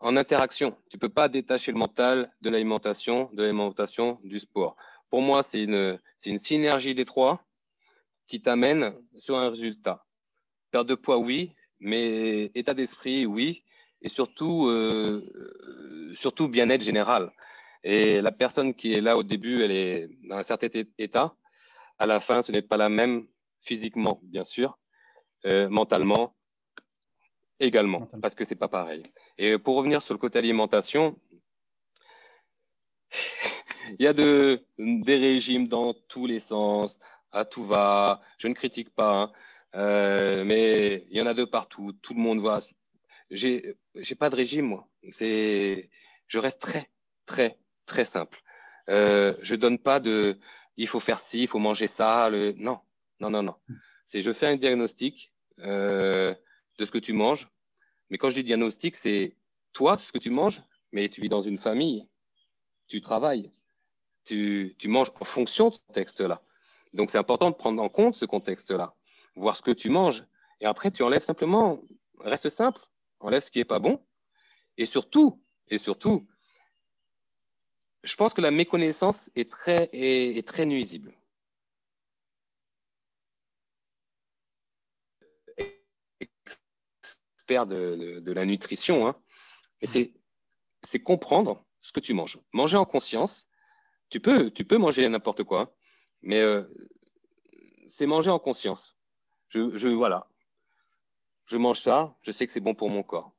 en 0.00 0.16
interaction. 0.16 0.76
Tu 0.90 0.98
peux 0.98 1.08
pas 1.08 1.28
détacher 1.28 1.72
le 1.72 1.78
mental 1.78 2.32
de 2.40 2.50
l'alimentation, 2.50 3.30
de 3.32 3.42
l'alimentation 3.42 4.18
du 4.24 4.38
sport. 4.38 4.76
Pour 5.10 5.22
moi, 5.22 5.42
c'est 5.42 5.62
une, 5.62 5.98
synergie 6.16 6.94
des 6.94 7.04
trois 7.04 7.44
qui 8.26 8.42
t'amène 8.42 8.94
sur 9.14 9.36
un 9.38 9.50
résultat. 9.50 10.04
Perte 10.70 10.88
de 10.88 10.94
poids, 10.94 11.18
oui, 11.18 11.54
mais 11.80 12.50
état 12.54 12.74
d'esprit, 12.74 13.24
oui, 13.24 13.62
et 14.02 14.08
euh, 14.40 15.22
surtout 16.14 16.48
bien-être 16.48 16.82
général. 16.82 17.32
Et 17.84 18.20
la 18.20 18.32
personne 18.32 18.74
qui 18.74 18.92
est 18.92 19.00
là 19.00 19.16
au 19.16 19.22
début, 19.22 19.62
elle 19.62 19.70
est 19.70 20.08
dans 20.28 20.36
un 20.36 20.42
certain 20.42 20.68
état. 20.98 21.34
À 21.98 22.06
la 22.06 22.20
fin, 22.20 22.42
ce 22.42 22.52
n'est 22.52 22.62
pas 22.62 22.76
la 22.76 22.88
même 22.88 23.26
physiquement, 23.60 24.20
bien 24.22 24.44
sûr, 24.44 24.78
euh, 25.46 25.68
mentalement 25.68 26.34
également, 27.60 28.08
parce 28.22 28.34
que 28.34 28.44
c'est 28.44 28.54
pas 28.54 28.68
pareil. 28.68 29.02
Et 29.36 29.58
pour 29.58 29.76
revenir 29.76 30.02
sur 30.02 30.14
le 30.14 30.18
côté 30.18 30.38
alimentation, 30.38 31.18
il 33.98 34.04
y 34.04 34.06
a 34.06 34.12
de, 34.12 34.64
des 34.78 35.16
régimes 35.16 35.68
dans 35.68 35.94
tous 35.94 36.26
les 36.26 36.40
sens, 36.40 36.98
à 37.32 37.44
tout 37.44 37.64
va. 37.64 38.20
Je 38.38 38.48
ne 38.48 38.54
critique 38.54 38.90
pas, 38.90 39.14
hein. 39.22 39.32
euh, 39.74 40.44
mais 40.44 41.04
il 41.10 41.16
y 41.16 41.20
en 41.20 41.26
a 41.26 41.34
de 41.34 41.44
partout. 41.44 41.92
Tout 42.02 42.14
le 42.14 42.20
monde 42.20 42.38
voit. 42.38 42.60
J'ai, 43.30 43.76
j'ai 43.94 44.14
pas 44.14 44.30
de 44.30 44.36
régime 44.36 44.66
moi. 44.66 44.88
C'est, 45.10 45.90
je 46.26 46.38
reste 46.38 46.60
très, 46.60 46.90
très, 47.26 47.58
très 47.86 48.04
simple. 48.04 48.40
Euh, 48.88 49.34
je 49.42 49.54
donne 49.54 49.78
pas 49.78 50.00
de, 50.00 50.38
il 50.76 50.86
faut 50.86 51.00
faire 51.00 51.18
ci, 51.18 51.42
il 51.42 51.48
faut 51.48 51.58
manger 51.58 51.86
ça. 51.86 52.30
Le... 52.30 52.52
Non, 52.52 52.80
non, 53.20 53.30
non, 53.30 53.42
non 53.42 53.56
c'est 54.08 54.22
je 54.22 54.32
fais 54.32 54.46
un 54.46 54.56
diagnostic 54.56 55.32
euh, 55.60 56.34
de 56.78 56.84
ce 56.84 56.90
que 56.90 56.98
tu 56.98 57.12
manges. 57.12 57.48
Mais 58.10 58.16
quand 58.16 58.30
je 58.30 58.36
dis 58.36 58.44
diagnostic, 58.44 58.96
c'est 58.96 59.36
toi, 59.74 59.98
ce 59.98 60.12
que 60.12 60.18
tu 60.18 60.30
manges, 60.30 60.62
mais 60.92 61.10
tu 61.10 61.20
vis 61.20 61.28
dans 61.28 61.42
une 61.42 61.58
famille, 61.58 62.08
tu 62.88 63.02
travailles, 63.02 63.52
tu, 64.24 64.74
tu 64.78 64.88
manges 64.88 65.12
en 65.20 65.24
fonction 65.26 65.68
de 65.68 65.74
ce 65.74 65.80
contexte-là. 65.86 66.42
Donc 66.94 67.10
c'est 67.10 67.18
important 67.18 67.50
de 67.50 67.54
prendre 67.54 67.82
en 67.82 67.90
compte 67.90 68.14
ce 68.14 68.24
contexte-là, 68.24 68.94
voir 69.36 69.56
ce 69.56 69.62
que 69.62 69.70
tu 69.72 69.90
manges. 69.90 70.24
Et 70.62 70.64
après, 70.64 70.90
tu 70.90 71.02
enlèves 71.02 71.22
simplement, 71.22 71.78
reste 72.20 72.48
simple, 72.48 72.80
enlève 73.20 73.42
ce 73.42 73.50
qui 73.50 73.60
est 73.60 73.66
pas 73.66 73.78
bon. 73.78 74.02
Et 74.78 74.86
surtout, 74.86 75.38
et 75.68 75.76
surtout, 75.76 76.26
je 78.04 78.16
pense 78.16 78.32
que 78.32 78.40
la 78.40 78.50
méconnaissance 78.50 79.30
est 79.36 79.50
très, 79.50 79.90
est 79.92 80.46
très 80.48 80.64
nuisible. 80.64 81.17
De, 87.48 88.20
de, 88.20 88.32
la 88.32 88.44
nutrition, 88.44 89.06
hein. 89.06 89.16
mais 89.82 89.88
mm. 90.00 90.08
c'est 90.82 91.00
comprendre 91.00 91.64
ce 91.80 91.92
que 91.92 92.00
tu 92.00 92.14
manges. 92.14 92.38
Manger 92.52 92.76
en 92.76 92.84
conscience, 92.84 93.48
tu 94.10 94.20
peux, 94.20 94.50
tu 94.50 94.64
peux 94.64 94.78
manger 94.78 95.08
n'importe 95.08 95.44
quoi, 95.44 95.60
hein. 95.60 95.70
mais 96.22 96.40
euh, 96.40 96.62
c'est 97.88 98.06
manger 98.06 98.30
en 98.30 98.38
conscience. 98.38 98.96
Je, 99.48 99.76
je, 99.76 99.88
voilà, 99.88 100.28
je 101.46 101.56
mange 101.56 101.80
ça, 101.80 102.14
je 102.22 102.30
sais 102.30 102.46
que 102.46 102.52
c'est 102.52 102.60
bon 102.60 102.74
pour 102.74 102.90
mon 102.90 103.02
corps. 103.02 103.32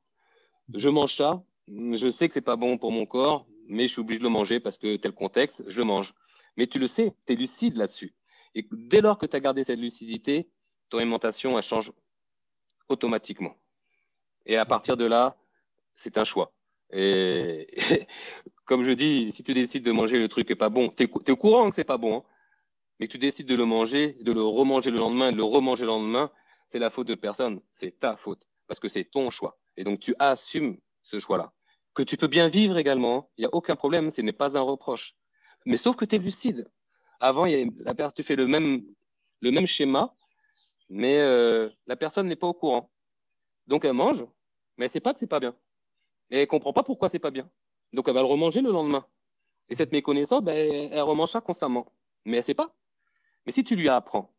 Je 0.74 0.90
mange 0.90 1.16
ça, 1.16 1.44
je 1.68 2.12
sais 2.12 2.28
que 2.28 2.34
c'est 2.34 2.42
pas 2.42 2.56
bon 2.56 2.78
pour 2.78 2.92
mon 2.92 3.06
corps, 3.06 3.48
mais 3.68 3.84
je 3.84 3.94
suis 3.94 4.02
obligé 4.02 4.20
de 4.20 4.24
le 4.24 4.30
manger 4.30 4.60
parce 4.60 4.78
que 4.78 4.96
tel 4.96 5.12
contexte, 5.12 5.64
je 5.68 5.78
le 5.78 5.86
mange. 5.86 6.16
Mais 6.58 6.66
tu 6.66 6.80
le 6.80 6.88
sais, 6.88 7.14
tu 7.26 7.34
es 7.34 7.36
lucide 7.36 7.78
là-dessus. 7.78 8.14
Et 8.56 8.68
dès 8.72 9.02
lors 9.02 9.20
que 9.20 9.28
tu 9.28 9.36
as 9.36 9.40
gardé 9.40 9.64
cette 9.64 9.80
lucidité, 9.80 10.50
ton 10.90 10.98
alimentation, 10.98 11.56
elle 11.58 11.64
change 11.64 11.92
automatiquement. 12.90 13.56
Et 14.50 14.58
à 14.58 14.66
partir 14.66 14.98
de 14.98 15.06
là, 15.06 15.38
c'est 15.96 16.18
un 16.18 16.24
choix. 16.24 16.52
Et, 16.92 17.68
comme 18.66 18.84
je 18.84 18.92
dis, 18.92 19.32
si 19.32 19.44
tu 19.44 19.54
décides 19.54 19.84
de 19.84 19.92
manger 19.92 20.18
le 20.18 20.28
truc 20.28 20.48
qui 20.48 20.54
n'est 20.54 20.58
pas 20.58 20.70
bon, 20.70 20.90
tu 20.90 21.04
es, 21.04 21.32
au 21.32 21.38
courant 21.38 21.70
que 21.70 21.76
c'est 21.76 21.84
pas 21.84 22.00
bon, 22.00 22.18
hein, 22.18 22.24
mais 23.00 23.06
que 23.06 23.12
tu 23.12 23.20
décides 23.20 23.46
de 23.46 23.56
le 23.56 23.66
manger, 23.66 24.18
de 24.22 24.32
le 24.32 24.42
remanger 24.42 24.90
le 24.90 24.98
lendemain, 24.98 25.32
de 25.32 25.38
le 25.38 25.44
remanger 25.44 25.84
le 25.84 25.90
lendemain, 25.90 26.32
c'est 26.66 26.80
la 26.80 26.90
faute 26.90 27.06
de 27.06 27.14
personne. 27.14 27.62
C'est 27.74 28.00
ta 28.00 28.18
faute. 28.18 28.48
Parce 28.66 28.80
que 28.80 28.90
c'est 28.90 29.04
ton 29.04 29.30
choix. 29.30 29.60
Et 29.78 29.84
donc, 29.84 30.00
tu 30.00 30.16
assumes 30.18 30.80
ce 31.04 31.20
choix-là. 31.20 31.54
Que 31.94 32.02
tu 32.02 32.18
peux 32.18 32.28
bien 32.28 32.48
vivre 32.48 32.80
également, 32.80 33.30
il 33.38 33.42
n'y 33.42 33.46
a 33.46 33.54
aucun 33.54 33.76
problème, 33.76 34.10
ce 34.10 34.22
n'est 34.22 34.34
pas 34.34 34.58
un 34.58 34.62
reproche. 34.62 35.14
Mais 35.68 35.78
sauf 35.78 35.96
que 35.96 36.06
tu 36.06 36.16
es 36.16 36.18
lucide. 36.18 36.68
Avant, 37.20 37.46
la, 37.46 38.12
tu 38.14 38.24
fais 38.24 38.36
le 38.36 38.48
même, 38.48 38.84
le 39.42 39.52
même 39.52 39.68
schéma, 39.68 40.16
mais 40.90 41.20
euh, 41.20 41.70
la 41.86 41.96
personne 41.96 42.28
n'est 42.28 42.36
pas 42.36 42.48
au 42.48 42.54
courant. 42.56 42.90
Donc, 43.68 43.86
elle 43.86 43.94
mange, 43.94 44.26
mais 44.80 44.86
elle 44.86 44.92
sait 44.92 45.02
pas 45.02 45.14
que 45.14 45.20
c'est 45.20 45.28
pas 45.28 45.42
bien. 45.42 45.54
Et 46.32 46.42
elle 46.42 46.48
comprend 46.48 46.72
pas 46.72 46.84
pourquoi 46.84 47.10
c'est 47.10 47.20
pas 47.20 47.32
bien. 47.32 47.50
Donc, 47.92 48.08
elle 48.08 48.14
va 48.14 48.22
le 48.22 48.28
remanger 48.28 48.62
le 48.62 48.72
lendemain. 48.72 49.06
Et 49.68 49.76
cette 49.76 49.92
méconnaissance, 49.92 50.42
ben, 50.42 50.90
elle 50.92 51.02
remange 51.02 51.32
ça 51.32 51.42
constamment. 51.42 51.92
Mais 52.24 52.38
elle 52.38 52.44
sait 52.44 52.54
pas. 52.54 52.74
Mais 53.46 53.52
si 53.52 53.64
tu 53.64 53.76
lui 53.76 53.90
apprends, 53.90 54.34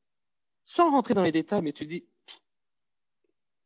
sans 0.65 0.91
rentrer 0.91 1.13
dans 1.13 1.23
les 1.23 1.33
détails, 1.33 1.61
mais 1.61 1.73
tu 1.73 1.87
dis, 1.87 2.07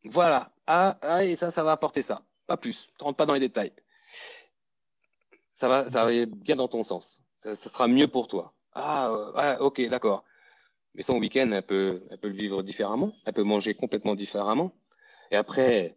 voilà, 0.03 0.53
ah, 0.67 0.99
ah, 1.01 1.25
et 1.25 1.37
ça, 1.37 1.53
ça 1.53 1.63
va 1.63 1.73
apporter 1.73 2.03
ça. 2.03 2.23
Pas 2.47 2.57
plus. 2.57 2.89
Ne 2.99 3.05
rentre 3.05 3.17
pas 3.17 3.27
dans 3.27 3.35
les 3.35 3.41
détails. 3.41 3.73
Ça 5.55 5.69
va, 5.69 5.89
ça 5.89 6.03
va 6.03 6.09
aller 6.09 6.27
bien 6.27 6.57
dans 6.57 6.69
ton 6.69 6.83
sens. 6.83 7.23
Ça, 7.39 7.55
sera 7.55 7.87
mieux 7.87 8.09
pour 8.09 8.27
toi. 8.27 8.53
Ah, 8.73 9.13
ouais, 9.37 9.57
ok, 9.61 9.81
d'accord. 9.89 10.25
Mais 10.95 11.03
son 11.03 11.19
week-end, 11.19 11.51
elle 11.53 11.65
peut, 11.65 12.03
elle 12.11 12.19
peut 12.19 12.29
le 12.29 12.35
vivre 12.35 12.63
différemment. 12.65 13.13
Elle 13.25 13.33
peut 13.33 13.45
manger 13.45 13.75
complètement 13.75 14.17
différemment. 14.17 14.73
Et 15.31 15.37
après, 15.37 15.97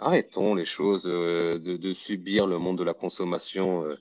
arrêtons 0.00 0.54
les 0.54 0.64
choses 0.64 1.04
euh, 1.06 1.58
de, 1.58 1.76
de, 1.76 1.92
subir 1.94 2.46
le 2.46 2.58
monde 2.58 2.78
de 2.78 2.84
la 2.84 2.94
consommation 2.94 3.84
euh, 3.84 3.96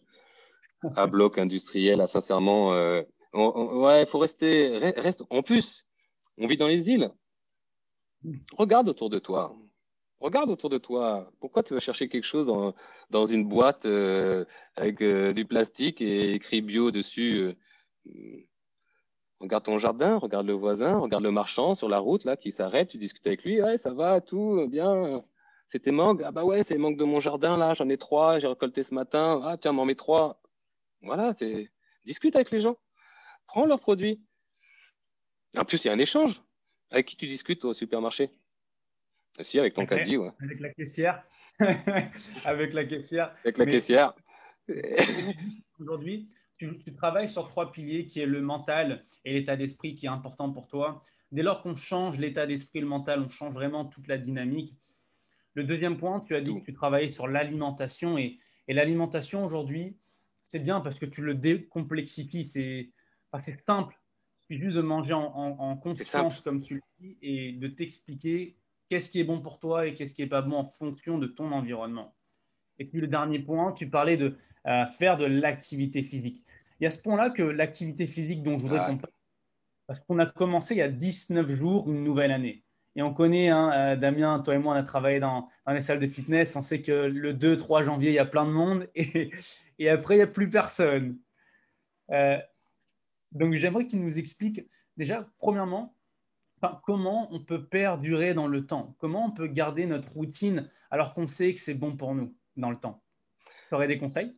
à 0.96 1.08
bloc 1.08 1.38
industriel. 1.38 2.02
À 2.02 2.08
sincèrement, 2.08 2.74
euh, 2.74 3.04
ouais, 3.34 4.04
il 4.04 4.08
faut 4.08 4.20
rester, 4.20 4.78
reste. 4.78 5.24
En 5.30 5.44
plus, 5.44 5.88
on 6.38 6.48
vit 6.48 6.58
dans 6.58 6.68
les 6.68 6.90
îles. 6.90 7.12
Regarde 8.58 8.90
autour 8.90 9.10
de 9.10 9.20
toi. 9.20 9.56
Regarde 10.20 10.50
autour 10.50 10.70
de 10.70 10.78
toi. 10.78 11.32
Pourquoi 11.40 11.64
tu 11.64 11.74
vas 11.74 11.80
chercher 11.80 12.10
quelque 12.10 12.26
chose 12.26 12.46
dans, 12.46 12.74
dans 13.10 13.26
une 13.26 13.48
boîte 13.48 13.86
euh, 13.86 14.44
avec 14.76 15.02
euh, 15.02 15.34
du 15.34 15.46
plastique 15.46 16.02
et 16.02 16.34
écrit 16.34 16.62
bio 16.62 16.92
dessus 16.92 17.56
euh, 18.08 18.46
Regarde 19.40 19.64
ton 19.64 19.78
jardin, 19.78 20.18
regarde 20.18 20.46
le 20.48 20.54
voisin, 20.54 20.98
regarde 20.98 21.24
le 21.24 21.32
marchand 21.32 21.74
sur 21.74 21.88
la 21.88 22.00
route 22.00 22.26
là 22.26 22.36
qui 22.36 22.52
s'arrête, 22.52 22.90
tu 22.90 22.98
discutes 22.98 23.26
avec 23.26 23.46
lui, 23.46 23.62
ouais, 23.62 23.78
ça 23.78 23.94
va, 23.94 24.20
tout 24.20 24.68
bien. 24.68 25.24
C'est 25.70 25.80
tes 25.80 25.92
mangues 25.92 26.24
Ah 26.26 26.32
bah 26.32 26.44
ouais, 26.44 26.64
c'est 26.64 26.74
les 26.74 26.80
mangues 26.80 26.98
de 26.98 27.04
mon 27.06 27.20
jardin 27.20 27.56
là, 27.56 27.74
j'en 27.74 27.88
ai 27.90 27.98
trois, 27.98 28.40
j'ai 28.40 28.48
récolté 28.48 28.84
ce 28.84 28.94
matin. 28.94 29.40
Ah 29.44 29.56
tiens, 29.58 29.72
m'en 29.72 29.86
mets 29.86 29.96
trois. 29.96 30.42
Voilà, 31.02 31.34
discute 32.04 32.36
avec 32.36 32.52
les 32.52 32.60
gens. 32.60 32.78
Prends 33.48 33.66
leurs 33.66 33.80
produits. 33.80 34.22
En 35.56 35.66
plus, 35.66 35.84
il 35.84 35.88
y 35.88 35.90
a 35.90 35.94
un 35.94 36.00
échange. 36.00 36.42
Avec 36.92 37.06
qui 37.06 37.16
tu 37.16 37.28
discutes 37.28 37.64
au 37.66 37.74
supermarché? 37.74 38.32
Si, 39.42 39.60
avec 39.60 39.76
ton 39.76 39.86
caddie, 39.86 40.18
ouais. 40.18 40.32
Avec 40.42 40.60
la 40.60 40.70
caissière. 40.74 41.24
avec 42.46 42.74
la 42.74 42.84
caissière. 42.84 43.36
Avec 43.44 43.58
la 43.58 43.66
caissière. 43.66 44.14
Aujourd'hui, 45.80 46.30
tu, 46.58 46.94
travailles 46.96 47.30
sur 47.30 47.48
trois 47.48 47.72
piliers 47.72 48.06
qui 48.06 48.20
est 48.20 48.26
le 48.26 48.42
mental 48.42 49.02
et 49.24 49.34
l'état 49.34 49.56
d'esprit 49.56 49.96
qui 49.96 50.08
est 50.08 50.10
important 50.10 50.52
pour 50.52 50.68
toi. 50.68 51.02
Dès 51.32 51.44
lors 51.44 51.62
qu'on 51.62 51.76
change 51.76 52.18
l'état 52.18 52.46
d'esprit, 52.46 52.82
le 52.82 52.88
mental, 52.88 53.22
on 53.22 53.30
change 53.30 53.54
vraiment 53.54 53.86
toute 53.86 54.08
la 54.08 54.18
dynamique. 54.18 54.74
Le 55.60 55.66
deuxième 55.66 55.98
point, 55.98 56.22
tu 56.22 56.34
as 56.38 56.40
dit 56.40 56.54
que 56.56 56.64
tu 56.64 56.74
travaillais 56.74 57.10
sur 57.10 57.28
l'alimentation 57.28 58.18
et, 58.18 58.40
l'alimentation 58.70 59.46
aujourd'hui, 59.46 59.98
c'est 60.48 60.60
bien 60.60 60.80
parce 60.80 61.00
que 61.00 61.06
tu 61.06 61.22
le 61.22 61.34
décomplexifies. 61.34 62.46
C'est 62.46 62.92
enfin, 63.34 63.54
simple 63.68 64.00
juste 64.50 64.78
de 64.78 64.82
manger 64.82 65.12
en, 65.12 65.26
en, 65.36 65.76
conscience, 65.76 66.40
comme 66.40 66.62
tu 66.62 66.76
le 66.76 66.82
dis, 67.00 67.18
et 67.22 67.52
de 67.52 67.68
t'expliquer 67.68 68.56
qu'est-ce 68.88 69.10
qui 69.10 69.20
est 69.20 69.26
bon 69.26 69.42
pour 69.42 69.60
toi 69.60 69.86
et 69.86 69.94
qu'est-ce 69.94 70.16
qui 70.16 70.22
n'est 70.22 70.30
pas 70.30 70.42
bon 70.42 70.56
en 70.56 70.64
fonction 70.64 71.18
de 71.18 71.28
ton 71.28 71.52
environnement. 71.52 72.16
Et 72.78 72.86
puis 72.86 73.02
le 73.02 73.08
dernier 73.08 73.40
point, 73.40 73.74
tu 73.74 73.90
parlais 73.90 74.16
de 74.16 74.38
euh, 74.66 74.86
faire 74.86 75.18
de 75.18 75.26
l'activité 75.26 76.04
physique. 76.04 76.42
Il 76.80 76.86
y 76.86 76.88
a 76.88 76.90
ce 76.90 77.02
point-là 77.02 77.32
que 77.32 77.44
l'activité 77.44 78.08
physique 78.08 78.44
dont 78.44 78.58
je 78.58 78.64
voudrais 78.64 78.86
qu'on 78.86 78.98
parle, 78.98 79.14
parce 79.88 80.00
qu'on 80.00 80.20
a 80.20 80.26
commencé 80.26 80.76
il 80.76 80.78
y 80.78 80.84
a 80.84 80.88
19 80.88 81.54
jours 81.54 81.92
une 81.92 82.06
nouvelle 82.06 82.32
année. 82.32 82.64
Et 82.96 83.02
on 83.02 83.14
connaît, 83.14 83.50
hein, 83.50 83.72
euh, 83.74 83.96
Damien, 83.96 84.40
toi 84.40 84.56
et 84.56 84.58
moi, 84.58 84.74
on 84.74 84.78
a 84.78 84.84
travaillé 84.84 85.20
dans, 85.20 85.50
les 85.68 85.82
salles 85.82 86.00
de 86.00 86.08
fitness. 86.08 86.56
On 86.56 86.64
sait 86.64 86.82
que 86.82 86.92
le 86.92 87.34
2-3 87.34 87.84
janvier, 87.84 88.10
il 88.10 88.16
y 88.16 88.20
a 88.20 88.26
plein 88.26 88.46
de 88.46 88.52
monde 88.52 88.90
et, 88.96 89.90
après, 89.90 90.16
il 90.16 90.18
n'y 90.18 90.24
a 90.24 90.28
plus 90.28 90.50
personne. 90.50 91.18
Euh, 92.12 92.38
donc 93.32 93.54
j'aimerais 93.54 93.86
qu'il 93.86 94.02
nous 94.02 94.18
explique 94.18 94.62
déjà, 94.98 95.28
premièrement, 95.38 95.96
comment 96.84 97.32
on 97.32 97.40
peut 97.40 97.66
perdurer 97.66 98.34
dans 98.34 98.48
le 98.48 98.66
temps, 98.66 98.96
comment 99.00 99.26
on 99.28 99.32
peut 99.32 99.48
garder 99.48 99.86
notre 99.86 100.12
routine 100.12 100.70
alors 100.92 101.14
qu'on 101.14 101.28
sait 101.28 101.54
que 101.54 101.60
c'est 101.60 101.76
bon 101.76 101.96
pour 101.96 102.16
nous 102.16 102.36
dans 102.58 102.72
le 102.72 102.76
temps? 102.76 103.02
Tu 103.70 103.76
aurais 103.76 103.88
des 103.88 104.00
conseils? 104.00 104.36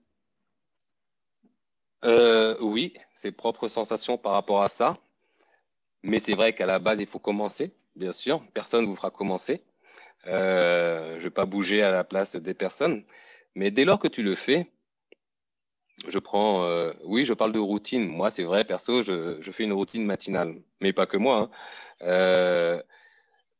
Euh, 2.04 2.58
Oui, 2.60 2.94
ses 3.16 3.32
propres 3.32 3.70
sensations 3.70 4.18
par 4.18 4.34
rapport 4.34 4.62
à 4.62 4.68
ça. 4.68 4.98
Mais 6.04 6.20
c'est 6.20 6.34
vrai 6.34 6.54
qu'à 6.54 6.66
la 6.66 6.80
base, 6.80 7.00
il 7.00 7.08
faut 7.08 7.20
commencer, 7.20 7.76
bien 7.96 8.14
sûr. 8.14 8.44
Personne 8.54 8.84
ne 8.84 8.88
vous 8.88 8.96
fera 8.96 9.12
commencer. 9.12 9.64
Euh, 10.28 11.14
je 11.14 11.18
ne 11.18 11.24
vais 11.24 11.30
pas 11.30 11.46
bouger 11.46 11.82
à 11.82 11.92
la 11.92 12.04
place 12.04 12.36
des 12.36 12.54
personnes. 12.54 13.04
Mais 13.56 13.72
dès 13.72 13.86
lors 13.86 14.00
que 14.00 14.08
tu 14.08 14.24
le 14.24 14.36
fais, 14.36 14.72
je 16.08 16.20
prends, 16.20 16.64
euh, 16.64 16.94
oui, 17.04 17.26
je 17.26 17.34
parle 17.34 17.52
de 17.52 17.60
routine. 17.60 18.06
Moi, 18.08 18.32
c'est 18.32 18.44
vrai, 18.44 18.64
perso, 18.64 19.02
je, 19.02 19.42
fais 19.52 19.64
une 19.64 19.74
routine 19.74 20.06
matinale, 20.06 20.62
mais 20.80 20.94
pas 20.94 21.06
que 21.06 21.18
moi. 21.18 21.38
Hein. 21.38 21.50
Euh, 22.04 22.82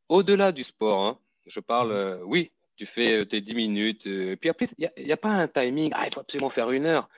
Au-delà 0.08 0.52
du 0.52 0.64
sport, 0.64 1.06
hein, 1.06 1.18
je 1.46 1.60
parle, 1.60 2.20
oui, 2.24 2.52
tu 2.76 2.86
fais 2.86 3.26
tes 3.26 3.40
10 3.40 3.54
minutes, 3.54 4.08
puis 4.40 4.50
après, 4.50 4.66
il 4.78 4.90
n'y 5.04 5.10
a, 5.10 5.14
a, 5.14 5.16
pas 5.16 5.30
un 5.30 5.48
timing, 5.48 5.92
ah, 5.94 6.06
il 6.06 6.14
faut 6.14 6.20
absolument 6.20 6.50
faire 6.50 6.70
une 6.70 6.86
heure. 6.86 7.08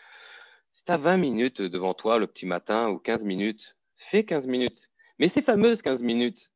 Si 0.72 0.84
tu 0.84 0.90
as 0.90 0.96
20 0.96 1.16
minutes 1.18 1.62
devant 1.62 1.94
toi 1.94 2.18
le 2.18 2.26
petit 2.26 2.46
matin 2.46 2.88
ou 2.90 2.98
15 2.98 3.24
minutes, 3.24 3.76
fais 3.96 4.24
15 4.24 4.48
minutes. 4.48 4.90
Mais 5.18 5.28
ces 5.28 5.40
fameuses 5.40 5.82
15 5.82 6.02
minutes, 6.02 6.50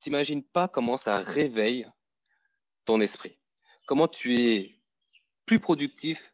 t'imagines 0.00 0.42
pas 0.42 0.68
comment 0.68 0.96
ça 0.96 1.18
réveille 1.18 1.86
ton 2.84 3.00
esprit. 3.00 3.38
Comment 3.86 4.08
tu 4.08 4.40
es 4.40 4.76
plus 5.44 5.60
productif 5.60 6.32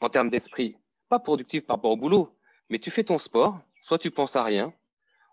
en 0.00 0.08
termes 0.08 0.30
d'esprit, 0.30 0.76
pas 1.08 1.18
productif 1.18 1.66
par 1.66 1.76
rapport 1.76 1.90
au 1.90 1.96
boulot, 1.96 2.36
mais 2.70 2.78
tu 2.78 2.90
fais 2.90 3.04
ton 3.04 3.18
sport, 3.18 3.60
soit 3.82 3.98
tu 3.98 4.10
penses 4.10 4.36
à 4.36 4.42
rien, 4.42 4.72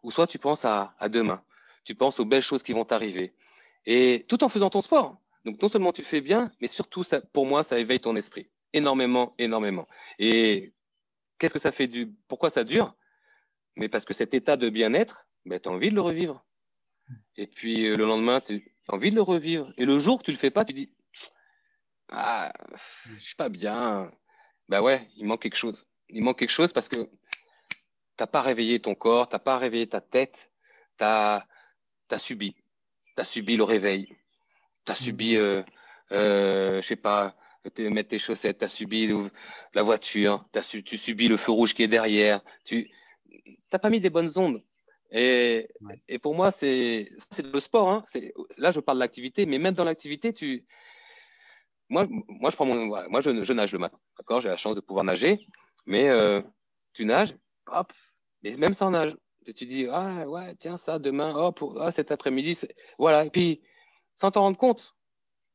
ou 0.03 0.11
soit 0.11 0.27
tu 0.27 0.39
penses 0.39 0.65
à, 0.65 0.95
demain. 1.09 1.43
Tu 1.85 1.95
penses 1.95 2.19
aux 2.19 2.25
belles 2.25 2.41
choses 2.41 2.63
qui 2.63 2.73
vont 2.73 2.85
t'arriver. 2.85 3.33
Et 3.85 4.25
tout 4.27 4.43
en 4.43 4.49
faisant 4.49 4.69
ton 4.69 4.81
sport. 4.81 5.17
Donc 5.45 5.61
non 5.61 5.69
seulement 5.69 5.93
tu 5.93 6.03
fais 6.03 6.21
bien, 6.21 6.51
mais 6.59 6.67
surtout, 6.67 7.03
pour 7.31 7.45
moi, 7.45 7.63
ça 7.63 7.79
éveille 7.79 7.99
ton 7.99 8.15
esprit. 8.15 8.49
Énormément, 8.73 9.33
énormément. 9.37 9.87
Et 10.19 10.73
qu'est-ce 11.39 11.53
que 11.53 11.59
ça 11.59 11.71
fait 11.71 11.87
du... 11.87 12.11
Pourquoi 12.27 12.49
ça 12.49 12.63
dure? 12.63 12.93
Mais 13.77 13.87
parce 13.87 14.03
que 14.03 14.13
cet 14.13 14.33
état 14.33 14.57
de 14.57 14.69
bien-être, 14.69 15.27
ben, 15.45 15.59
tu 15.59 15.69
as 15.69 15.71
envie 15.71 15.89
de 15.89 15.95
le 15.95 16.01
revivre. 16.01 16.43
Et 17.37 17.47
puis 17.47 17.87
euh, 17.87 17.97
le 17.97 18.05
lendemain, 18.05 18.41
tu 18.41 18.71
as 18.87 18.93
envie 18.93 19.11
de 19.11 19.15
le 19.15 19.21
revivre. 19.21 19.71
Et 19.77 19.85
le 19.85 19.99
jour 19.99 20.19
que 20.19 20.23
tu 20.23 20.31
le 20.31 20.37
fais 20.37 20.51
pas, 20.51 20.65
tu 20.65 20.73
dis, 20.73 20.89
ah, 22.09 22.53
je 22.73 23.19
suis 23.19 23.35
pas 23.35 23.49
bien 23.49 24.11
bah 24.69 24.81
ouais, 24.81 25.07
il 25.15 25.25
manque 25.25 25.41
quelque 25.41 25.55
chose. 25.55 25.85
Il 26.09 26.23
manque 26.23 26.39
quelque 26.39 26.49
chose 26.49 26.73
parce 26.73 26.89
que 26.89 27.09
t'as 28.17 28.27
pas 28.27 28.41
réveillé 28.41 28.79
ton 28.79 28.95
corps, 28.95 29.29
t'as 29.29 29.39
pas 29.39 29.57
réveillé 29.57 29.87
ta 29.87 30.01
tête, 30.01 30.51
t'as 30.97 31.45
as 32.09 32.17
subi, 32.19 32.55
t'as 33.15 33.23
subi 33.23 33.57
le 33.57 33.63
réveil, 33.63 34.15
t'as 34.85 34.95
subi, 34.95 35.35
euh, 35.35 35.63
euh, 36.11 36.81
je 36.81 36.87
sais 36.87 36.95
pas, 36.95 37.35
mettre 37.77 38.09
tes 38.09 38.19
chaussettes, 38.19 38.59
t'as 38.59 38.67
subi 38.67 39.09
la 39.73 39.83
voiture, 39.83 40.45
as 40.55 40.63
su, 40.63 40.83
tu 40.83 40.97
subis 40.97 41.27
le 41.27 41.37
feu 41.37 41.51
rouge 41.51 41.73
qui 41.73 41.83
est 41.83 41.87
derrière, 41.87 42.41
tu 42.63 42.89
t'as 43.69 43.79
pas 43.79 43.89
mis 43.89 43.99
des 44.01 44.09
bonnes 44.09 44.31
ondes. 44.37 44.63
Et, 45.11 45.69
et 46.07 46.19
pour 46.19 46.35
moi, 46.35 46.51
c'est 46.51 47.09
le 47.53 47.59
sport. 47.59 47.89
Hein. 47.89 48.03
Là, 48.57 48.71
je 48.71 48.79
parle 48.79 48.97
de 48.97 49.03
l'activité, 49.03 49.45
mais 49.45 49.57
même 49.57 49.73
dans 49.73 49.85
l'activité, 49.85 50.33
tu 50.33 50.65
moi, 51.89 52.05
moi, 52.09 52.49
je 52.49 52.55
prends 52.55 52.65
mon, 52.65 52.85
moi, 52.85 53.19
je, 53.21 53.43
je 53.43 53.53
nage 53.53 53.71
le 53.71 53.79
matin. 53.79 53.97
D'accord, 54.17 54.41
j'ai 54.41 54.49
la 54.49 54.57
chance 54.57 54.75
de 54.75 54.81
pouvoir 54.81 55.05
nager, 55.05 55.47
mais 55.85 56.09
euh, 56.09 56.41
tu 56.93 57.05
nages, 57.05 57.35
hop, 57.67 57.93
et 58.43 58.57
même 58.57 58.73
sans 58.73 58.91
nage, 58.91 59.15
tu 59.55 59.65
dis 59.65 59.87
ah 59.89 60.27
ouais, 60.27 60.55
tiens 60.55 60.77
ça 60.77 60.99
demain, 60.99 61.33
hop, 61.33 61.63
ah, 61.79 61.91
cet 61.91 62.11
après-midi, 62.11 62.59
voilà, 62.97 63.25
et 63.25 63.29
puis 63.29 63.61
sans 64.15 64.31
t'en 64.31 64.41
rendre 64.41 64.57
compte, 64.57 64.95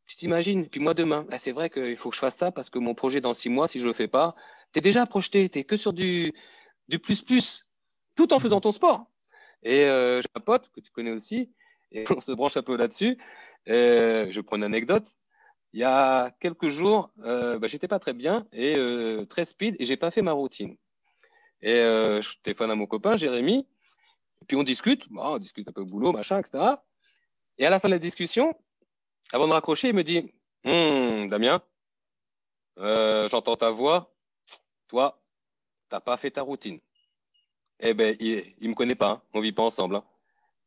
tu 0.07 0.17
t'imagines, 0.17 0.69
puis 0.69 0.81
moi 0.81 0.95
demain, 0.95 1.27
ah, 1.31 1.39
c'est 1.39 1.53
vrai 1.53 1.69
qu'il 1.69 1.97
faut 1.97 2.09
que 2.09 2.17
je 2.17 2.21
fasse 2.21 2.37
ça 2.37 2.51
parce 2.51 2.71
que 2.71 2.79
mon 2.79 2.95
projet 2.95 3.21
dans 3.21 3.35
six 3.35 3.51
mois, 3.51 3.69
si 3.69 3.81
je 3.81 3.87
le 3.87 3.93
fais 3.93 4.09
pas, 4.09 4.35
tu 4.73 4.79
es 4.79 4.83
déjà 4.83 5.05
projeté, 5.05 5.51
tu 5.51 5.59
es 5.59 5.65
que 5.65 5.77
sur 5.77 5.93
du 5.93 6.33
du 6.89 6.99
plus 6.99 7.23
plus, 7.23 7.67
tout 8.17 8.33
en 8.33 8.39
faisant 8.39 8.61
ton 8.61 8.73
sport. 8.73 9.07
Et 9.63 9.85
euh, 9.85 10.21
j'ai 10.21 10.29
un 10.35 10.41
pote 10.41 10.71
que 10.71 10.81
tu 10.81 10.91
connais 10.91 11.13
aussi, 11.13 11.53
et 11.91 12.05
on 12.17 12.21
se 12.21 12.33
branche 12.33 12.57
un 12.57 12.63
peu 12.63 12.77
là-dessus. 12.77 13.19
Je 13.67 14.41
prends 14.41 14.57
une 14.57 14.65
anecdote 14.65 15.07
il 15.73 15.81
y 15.81 15.85
a 15.85 16.31
quelques 16.41 16.69
jours, 16.69 17.11
euh, 17.21 17.59
bah, 17.59 17.67
j'étais 17.67 17.89
pas 17.89 17.99
très 17.99 18.13
bien 18.13 18.47
et 18.53 18.77
euh, 18.77 19.25
très 19.25 19.45
speed 19.45 19.77
et 19.79 19.85
j'ai 19.85 19.97
pas 19.97 20.11
fait 20.11 20.23
ma 20.23 20.33
routine. 20.33 20.77
Et 21.63 21.77
euh, 21.77 22.21
je 22.21 22.37
téléphone 22.43 22.71
à 22.71 22.75
mon 22.75 22.87
copain 22.87 23.17
Jérémy, 23.17 23.67
et 24.43 24.45
puis 24.47 24.57
on 24.57 24.65
discute, 24.65 25.09
bon, 25.11 25.23
on 25.23 25.39
discute 25.39 25.69
un 25.69 25.73
peu 25.73 25.83
au 25.83 25.87
boulot, 25.87 26.13
machin, 26.13 26.39
etc. 26.39 26.77
Et 27.59 27.67
à 27.67 27.71
la 27.71 27.81
fin 27.81 27.89
de 27.89 27.95
la 27.95 27.99
discussion, 27.99 28.55
avant 29.33 29.47
de 29.49 29.53
raccrocher, 29.53 29.89
il 29.89 29.95
me 29.95 30.05
dit 30.05 30.35
hum, 30.65 31.29
Damien, 31.29 31.63
euh, 32.79 33.29
j'entends 33.29 33.57
ta 33.57 33.71
voix. 33.71 34.13
Toi, 34.89 35.23
tu 35.89 35.95
n'as 35.95 36.01
pas 36.01 36.19
fait 36.19 36.33
ta 36.33 36.43
routine. 36.43 36.81
Eh 37.83 37.95
ben, 37.95 38.17
il, 38.21 38.45
ne 38.61 38.69
me 38.69 38.75
connaît 38.75 38.95
pas, 38.95 39.11
hein. 39.11 39.23
on 39.35 39.41
vit 39.41 39.53
pas 39.53 39.65
ensemble. 39.65 39.97
Hein. 39.97 40.05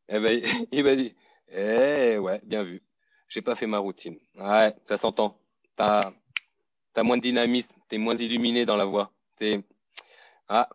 Eh 0.09 0.19
ben, 0.19 0.41
il 0.71 0.83
m'a 0.83 0.95
dit 0.95 1.15
Eh 1.49 2.17
ouais, 2.17 2.41
bien 2.43 2.63
vu. 2.63 2.83
J'ai 3.29 3.41
pas 3.41 3.55
fait 3.55 3.67
ma 3.67 3.79
routine. 3.79 4.17
Ouais, 4.35 4.75
ça 4.85 4.97
s'entend. 4.97 5.39
Tu 5.77 5.83
as, 5.83 7.03
moins 7.03 7.17
de 7.17 7.21
dynamisme, 7.21 7.75
tu 7.89 7.95
es 7.95 7.97
moins 7.97 8.15
illuminé 8.15 8.65
dans 8.65 8.75
la 8.75 8.85
voix. 8.85 9.11
Ah, 10.47 10.69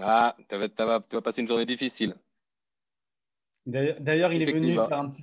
ah, 0.00 0.36
tu 0.48 0.56
vas, 0.56 1.00
passer 1.00 1.40
une 1.40 1.48
journée 1.48 1.66
difficile. 1.66 2.14
D'ailleurs, 3.66 4.32
il 4.32 4.42
est 4.42 4.52
venu 4.52 4.74
faire 4.74 5.00
un 5.00 5.10
petit 5.10 5.22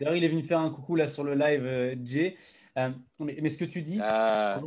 D'ailleurs, 0.00 0.16
il 0.16 0.24
est 0.24 0.28
venu 0.28 0.44
faire 0.44 0.60
un 0.60 0.70
coucou 0.70 0.94
là 0.94 1.06
sur 1.06 1.24
le 1.24 1.34
live, 1.34 1.64
euh, 1.64 1.96
Jay. 2.04 2.36
Euh, 2.76 2.90
mais, 3.18 3.48
ce 3.48 3.58
que 3.58 3.64
tu 3.64 3.82
dis, 3.82 3.98
ah. 4.00 4.60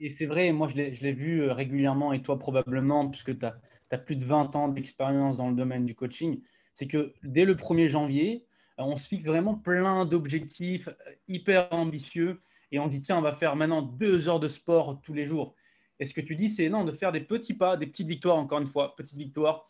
et 0.00 0.08
c'est 0.08 0.26
vrai, 0.26 0.50
moi 0.52 0.68
je 0.68 0.76
l'ai 0.76 1.12
vu 1.12 1.42
euh, 1.42 1.52
régulièrement, 1.52 2.12
et 2.12 2.22
toi 2.22 2.38
probablement, 2.38 3.08
puisque 3.08 3.38
tu 3.38 3.46
as, 3.46 3.56
plus 4.04 4.16
de 4.16 4.24
20 4.24 4.56
ans 4.56 4.68
d'expérience 4.68 5.36
dans 5.36 5.48
le 5.48 5.54
domaine 5.54 5.86
du 5.86 5.94
coaching, 5.94 6.42
c'est 6.72 6.86
que 6.86 7.14
dès 7.22 7.44
le 7.44 7.54
1er 7.54 7.88
janvier, 7.88 8.44
on 8.78 8.96
se 8.96 9.08
fixe 9.08 9.26
vraiment 9.26 9.54
plein 9.54 10.04
d'objectifs 10.04 10.88
hyper 11.28 11.72
ambitieux 11.72 12.40
et 12.72 12.80
on 12.80 12.88
dit 12.88 13.02
tiens, 13.02 13.18
on 13.18 13.22
va 13.22 13.32
faire 13.32 13.54
maintenant 13.54 13.82
deux 13.82 14.28
heures 14.28 14.40
de 14.40 14.48
sport 14.48 15.00
tous 15.00 15.14
les 15.14 15.26
jours. 15.26 15.54
Et 16.00 16.04
ce 16.04 16.12
que 16.12 16.20
tu 16.20 16.34
dis, 16.34 16.48
c'est 16.48 16.68
non, 16.68 16.82
de 16.84 16.90
faire 16.90 17.12
des 17.12 17.20
petits 17.20 17.54
pas, 17.54 17.76
des 17.76 17.86
petites 17.86 18.08
victoires, 18.08 18.36
encore 18.36 18.58
une 18.58 18.66
fois, 18.66 18.96
petites 18.96 19.16
victoires, 19.16 19.64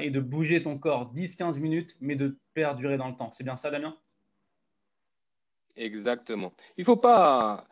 et 0.00 0.10
de 0.10 0.20
bouger 0.20 0.62
ton 0.62 0.76
corps 0.76 1.14
10-15 1.14 1.58
minutes, 1.60 1.96
mais 2.00 2.16
de 2.16 2.38
perdurer 2.52 2.96
dans 2.96 3.08
le 3.08 3.14
temps. 3.14 3.30
C'est 3.30 3.44
bien 3.44 3.56
ça, 3.56 3.70
Damien? 3.70 3.96
Exactement. 5.76 6.52
Il 6.76 6.84
faut 6.84 6.96
pas, 6.96 7.66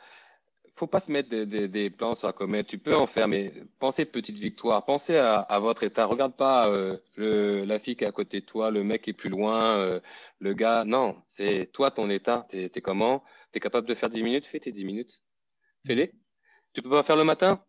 faut 0.79 0.87
pas 0.87 1.01
se 1.01 1.11
mettre 1.11 1.29
des, 1.29 1.91
plans 1.91 2.15
sur 2.15 2.29
la 2.29 2.33
comète. 2.33 2.67
Tu 2.69 2.79
peux 2.79 2.97
en 2.97 3.07
faire, 3.07 3.29
mais 3.29 3.53
pensez 3.79 4.05
petite 4.05 4.39
victoire. 4.39 4.85
Pensez 4.85 5.17
à, 5.17 5.59
votre 5.61 5.83
état. 5.83 6.07
Regarde 6.07 6.35
pas 6.35 6.69
euh, 6.69 6.97
le, 7.17 7.65
la 7.65 7.79
fille 7.79 7.97
qui 7.97 8.05
est 8.05 8.07
à 8.07 8.13
côté 8.13 8.41
de 8.41 8.47
toi, 8.47 8.71
le 8.71 8.85
mec 8.85 9.03
qui 9.03 9.11
est 9.11 9.15
plus 9.15 9.29
loin, 9.29 9.77
euh, 9.77 10.01
le 10.39 10.55
gars. 10.55 10.85
Non, 10.85 11.21
c'est 11.27 11.71
toi 11.73 11.91
ton 11.91 12.09
état. 12.09 12.47
Tu 12.51 12.59
es, 12.59 12.81
comment? 12.81 13.25
Tu 13.53 13.61
capable 13.61 13.89
de 13.89 13.95
faire 13.95 14.09
10 14.09 14.23
minutes? 14.23 14.47
Fais 14.47 14.61
tes 14.61 14.73
10 14.73 14.85
minutes. 14.85 15.21
Fais-les. 15.87 16.13
Tu 16.73 16.83
peux 16.83 16.91
pas 16.91 17.03
faire 17.03 17.17
le 17.17 17.25
matin? 17.25 17.63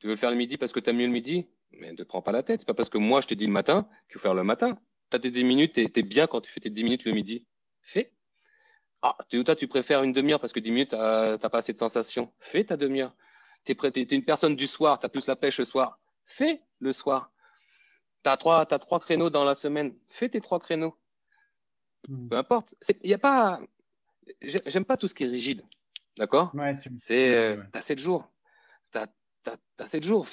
Tu 0.00 0.06
veux 0.06 0.14
le 0.14 0.18
faire 0.18 0.30
le 0.30 0.36
midi 0.36 0.56
parce 0.56 0.72
que 0.72 0.80
tu 0.80 0.90
as 0.90 0.92
mieux 0.92 1.06
le 1.06 1.12
midi? 1.12 1.46
Mais 1.72 1.92
ne 1.92 2.04
prends 2.04 2.22
pas 2.22 2.32
la 2.32 2.42
tête. 2.42 2.60
C'est 2.60 2.66
pas 2.66 2.74
parce 2.74 2.88
que 2.88 2.98
moi 2.98 3.20
je 3.20 3.28
t'ai 3.28 3.36
dit 3.36 3.46
le 3.46 3.52
matin 3.52 3.86
qu'il 4.08 4.14
faut 4.14 4.20
faire 4.20 4.34
le 4.34 4.44
matin. 4.44 4.78
Tu 5.10 5.16
as 5.16 5.20
tes 5.20 5.30
10 5.30 5.44
minutes 5.44 5.78
et 5.78 5.90
tu 5.90 6.02
bien 6.02 6.26
quand 6.26 6.40
tu 6.40 6.50
fais 6.50 6.60
tes 6.60 6.70
10 6.70 6.84
minutes 6.84 7.04
le 7.04 7.12
midi. 7.12 7.46
Fais. 7.82 8.12
Ah, 9.02 9.16
toi, 9.30 9.54
tu 9.54 9.68
préfères 9.68 10.02
une 10.02 10.12
demi-heure 10.12 10.40
parce 10.40 10.52
que 10.52 10.60
dix 10.60 10.70
minutes, 10.70 10.90
tu 10.90 10.96
n'as 10.96 11.38
pas 11.38 11.58
assez 11.58 11.72
de 11.72 11.78
sensations. 11.78 12.32
Fais 12.40 12.64
ta 12.64 12.76
demi-heure. 12.76 13.14
Tu 13.64 13.72
es, 13.72 14.02
une 14.02 14.24
personne 14.24 14.56
du 14.56 14.66
soir, 14.66 14.98
tu 14.98 15.06
as 15.06 15.08
plus 15.08 15.26
la 15.26 15.36
pêche 15.36 15.58
le 15.58 15.64
soir. 15.64 16.00
Fais 16.24 16.60
le 16.80 16.92
soir. 16.92 17.30
Tu 18.24 18.30
as 18.30 18.36
trois, 18.36 18.66
as 18.72 18.78
trois 18.78 18.98
créneaux 18.98 19.30
dans 19.30 19.44
la 19.44 19.54
semaine. 19.54 19.94
Fais 20.08 20.28
tes 20.28 20.40
trois 20.40 20.58
créneaux. 20.58 20.96
Hmm. 22.08 22.28
Peu 22.28 22.36
importe. 22.36 22.74
Il 23.02 23.10
y 23.10 23.14
a 23.14 23.18
pas. 23.18 23.60
J'aime 24.42 24.84
pas 24.84 24.96
tout 24.96 25.06
ce 25.06 25.14
qui 25.14 25.24
est 25.24 25.28
rigide. 25.28 25.64
D'accord? 26.16 26.52
Ouais, 26.54 26.76
C'est. 26.96 27.34
Euh, 27.34 27.62
as 27.72 27.82
sept 27.82 27.98
jours. 27.98 28.28
Tu 28.92 28.98
as, 28.98 29.86
sept 29.86 30.02
jours. 30.02 30.26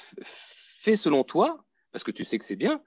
Fais 0.80 0.96
selon 0.96 1.22
toi, 1.22 1.64
parce 1.92 2.02
que 2.02 2.10
tu 2.10 2.24
sais 2.24 2.38
que 2.38 2.44
c'est 2.44 2.56
bien. 2.56 2.82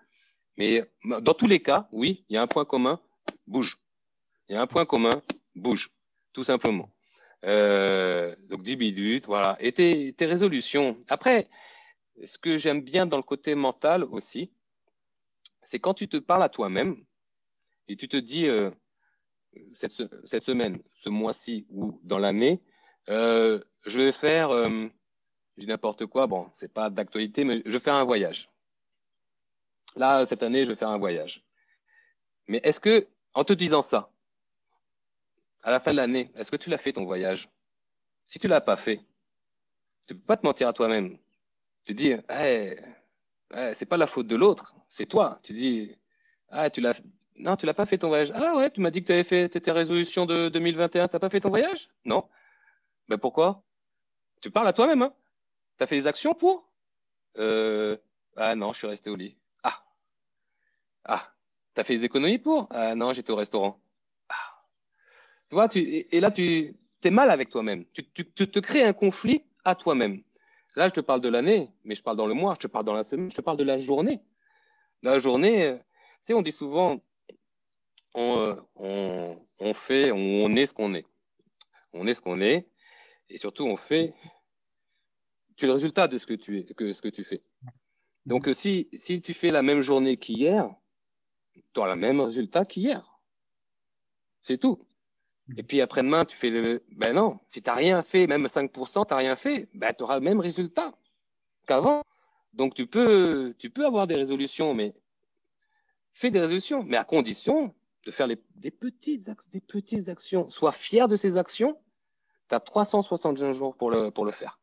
Mais 0.58 0.90
dans 1.22 1.34
tous 1.34 1.48
les 1.48 1.62
cas, 1.62 1.88
oui, 1.94 2.26
il 2.28 2.36
y 2.36 2.38
a 2.38 2.42
un 2.42 2.48
point 2.48 2.66
commun. 2.66 3.00
Bouge. 3.48 3.80
Il 4.50 4.56
y 4.56 4.58
a 4.58 4.62
un 4.62 4.68
point 4.68 4.86
commun 4.86 5.22
bouge, 5.60 5.92
tout 6.34 6.44
simplement. 6.44 6.90
Euh, 7.46 8.36
donc 8.50 8.64
10 8.64 8.78
minutes, 8.78 9.26
voilà. 9.26 9.58
Et 9.60 9.72
tes, 9.72 10.26
résolutions. 10.26 10.98
Après, 11.08 11.48
ce 12.26 12.38
que 12.38 12.58
j'aime 12.58 12.82
bien 12.82 13.06
dans 13.06 13.18
le 13.18 13.24
côté 13.24 13.56
mental 13.56 14.04
aussi, 14.04 14.52
c'est 15.64 15.80
quand 15.80 15.94
tu 15.94 16.08
te 16.08 16.18
parles 16.18 16.44
à 16.44 16.50
toi-même 16.50 16.98
et 17.88 17.96
tu 17.96 18.08
te 18.08 18.18
dis 18.18 18.48
euh, 18.48 18.72
cette, 19.74 19.94
semaine, 20.44 20.80
ce 20.96 21.10
mois-ci 21.10 21.66
ou 21.70 22.00
dans 22.04 22.20
l'année, 22.20 22.62
euh, 23.10 23.60
je 23.86 24.00
vais 24.00 24.12
faire, 24.12 24.50
je 24.52 24.90
dis 25.58 25.68
n'importe 25.68 26.06
quoi, 26.06 26.28
bon, 26.28 26.50
c'est 26.54 26.72
pas 26.74 26.90
d'actualité, 26.90 27.44
mais 27.44 27.62
je 27.66 27.72
vais 27.72 27.80
faire 27.80 27.96
un 27.96 28.04
voyage. 28.04 28.50
Là, 29.96 30.26
cette 30.26 30.44
année, 30.44 30.66
je 30.66 30.70
vais 30.70 30.76
faire 30.76 30.90
un 30.90 30.98
voyage. 30.98 31.44
Mais 32.48 32.60
est-ce 32.64 32.80
que, 32.80 33.08
en 33.34 33.44
te 33.44 33.54
disant 33.54 33.82
ça, 33.82 34.12
à 35.64 35.72
la 35.72 35.80
fin 35.80 35.92
de 35.92 35.98
l'année, 35.98 36.32
est-ce 36.36 36.52
que 36.52 36.56
tu 36.58 36.70
l'as 36.70 36.78
fait 36.78 36.94
ton 36.94 37.06
voyage? 37.06 37.50
Si 38.26 38.40
tu 38.40 38.48
l'as 38.48 38.62
pas 38.62 38.76
fait, 38.76 39.02
tu 40.08 40.16
peux 40.16 40.22
pas 40.26 40.38
te 40.38 40.46
mentir 40.46 40.68
à 40.68 40.74
toi-même. 40.74 41.18
Tu 41.84 41.94
dis, 41.94 42.14
hey, 42.30 42.78
c'est 43.74 43.86
pas 43.86 43.98
la 43.98 44.08
faute 44.08 44.28
de 44.28 44.36
l'autre, 44.36 44.76
c'est 44.90 45.06
toi. 45.06 45.40
Tu 45.44 45.54
dis, 45.54 45.96
ah, 46.50 46.70
tu 46.70 46.82
l'as, 46.82 47.00
non, 47.36 47.56
tu 47.56 47.66
l'as 47.66 47.74
pas 47.74 47.86
fait 47.86 47.98
ton 47.98 48.10
voyage. 48.10 48.32
Ah 48.36 48.56
ouais, 48.56 48.70
tu 48.72 48.82
m'as 48.82 48.92
dit 48.92 49.02
que 49.02 49.08
tu 49.08 49.14
avais 49.14 49.24
fait 49.24 49.50
tes 49.50 49.72
résolutions 49.72 50.26
de 50.26 50.50
2021, 50.50 51.08
tu 51.08 51.16
n'as 51.16 51.20
pas 51.20 51.30
fait 51.30 51.40
ton 51.40 51.50
voyage? 51.50 51.90
Non. 52.06 52.28
Ben, 53.08 53.18
pourquoi? 53.18 53.64
Tu 54.42 54.52
parles 54.52 54.68
à 54.68 54.74
toi-même. 54.74 55.02
Hein 55.02 55.14
tu 55.78 55.84
as 55.84 55.88
fait 55.88 55.96
des 55.96 56.08
actions 56.08 56.34
pour? 56.34 56.70
Euh, 57.38 57.98
Ah 58.36 58.56
non, 58.56 58.74
je 58.74 58.78
suis 58.80 58.88
resté 58.88 59.10
au 59.10 59.16
lit. 59.16 59.38
Ah. 59.64 59.84
Ah. 61.06 61.34
Tu 61.74 61.82
as 61.82 61.84
fait 61.84 61.96
des 61.98 62.06
économies 62.06 62.38
pour? 62.40 62.68
Ah 62.70 62.96
non, 62.96 63.14
j'étais 63.14 63.32
au 63.32 63.36
restaurant. 63.36 63.80
Tu 65.50 65.56
vois, 65.56 65.68
tu, 65.68 65.80
et, 65.80 66.20
là, 66.20 66.32
tu 66.32 66.76
es 67.04 67.10
mal 67.10 67.32
avec 67.32 67.50
toi-même. 67.50 67.86
Tu, 67.94 68.04
tu, 68.12 68.26
te 68.26 68.60
crées 68.60 68.84
un 68.84 68.94
conflit 68.94 69.44
à 69.66 69.76
toi-même. 69.76 70.22
Là, 70.76 70.88
je 70.88 70.94
te 70.94 71.02
parle 71.02 71.22
de 71.22 71.30
l'année, 71.30 71.72
mais 71.84 71.96
je 71.96 72.04
parle 72.04 72.18
dans 72.18 72.28
le 72.28 72.36
mois, 72.36 72.54
je 72.54 72.68
te 72.68 72.72
parle 72.72 72.86
dans 72.86 72.94
la 72.94 73.04
semaine, 73.04 73.32
je 73.32 73.36
te 73.36 73.42
parle 73.42 73.58
de 73.58 73.64
la 73.64 73.78
journée. 73.78 74.22
La 75.02 75.18
journée, 75.18 75.64
euh, 75.64 75.78
tu 75.78 75.84
sais, 76.22 76.34
on 76.34 76.42
dit 76.42 76.52
souvent, 76.52 77.02
on, 78.14 78.38
euh, 78.38 78.56
on, 78.76 79.38
on 79.60 79.74
fait, 79.74 80.12
on, 80.12 80.56
est 80.56 80.68
ce 80.68 80.74
qu'on 80.74 80.94
est. 80.94 81.06
On 81.94 82.06
est 82.06 82.14
ce 82.14 82.22
qu'on 82.22 82.40
est, 82.40 82.68
et 83.30 83.38
surtout, 83.38 83.66
on 83.66 83.76
fait. 83.76 84.14
Tu 85.56 85.66
es 85.66 85.68
le 85.68 85.74
résultat 85.74 86.08
de 86.08 86.18
ce 86.18 86.28
que 86.28 86.36
tu 86.36 86.60
es, 86.60 86.64
que 86.64 86.94
ce 86.94 87.02
que 87.02 87.10
tu 87.10 87.24
fais. 87.24 87.42
Donc, 88.26 88.48
si, 88.54 88.88
si 88.94 89.22
tu 89.22 89.34
fais 89.34 89.50
la 89.50 89.64
même 89.64 89.82
journée 89.82 90.18
qu'hier, 90.18 90.70
tu 91.54 91.80
auras 91.80 91.96
le 91.96 92.00
même 92.00 92.22
résultat 92.22 92.66
qu'hier. 92.66 93.20
C'est 94.42 94.60
tout. 94.60 94.86
Et 95.58 95.64
puis 95.64 95.82
après-demain, 95.82 96.26
tu 96.26 96.36
fais 96.36 96.50
le. 96.50 96.84
Ben 96.92 97.14
non, 97.14 97.40
si 97.50 97.62
tu 97.62 97.70
n'as 97.70 97.76
rien 97.76 98.02
fait, 98.02 98.28
même 98.28 98.46
5%, 98.46 99.08
tu 99.08 99.14
n'as 99.14 99.18
rien 99.18 99.36
fait, 99.36 99.70
ben, 99.74 99.94
tu 99.94 100.04
auras 100.04 100.16
le 100.16 100.22
même 100.22 100.40
résultat 100.40 100.94
qu'avant. 101.68 102.04
Donc 102.54 102.76
tu 102.76 102.88
peux, 102.88 103.54
tu 103.58 103.70
peux 103.70 103.86
avoir 103.86 104.08
des 104.08 104.16
résolutions, 104.16 104.74
mais 104.74 104.94
fais 106.14 106.32
des 106.32 106.40
résolutions, 106.40 106.84
mais 106.84 106.98
à 106.98 107.04
condition 107.04 107.74
de 108.06 108.12
faire 108.12 108.28
des, 108.28 108.36
petites, 108.72 109.30
des 109.52 109.62
petites 109.62 110.08
actions. 110.10 110.50
Sois 110.50 110.72
fier 110.72 111.08
de 111.08 111.16
ces 111.16 111.38
actions. 111.38 111.80
Tu 112.48 112.56
as 112.56 112.60
361 112.60 113.54
jours 113.54 113.76
pour 113.76 113.92
le, 113.92 114.10
pour 114.10 114.26
le 114.26 114.32
faire. 114.32 114.60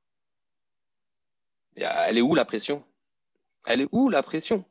Et 1.77 1.83
elle 1.83 2.19
est 2.19 2.23
où 2.23 2.35
la 2.35 2.45
pression? 2.45 2.85
Elle 3.65 3.83
est 3.83 3.89
où 3.93 4.09
la 4.09 4.23
pression? 4.23 4.65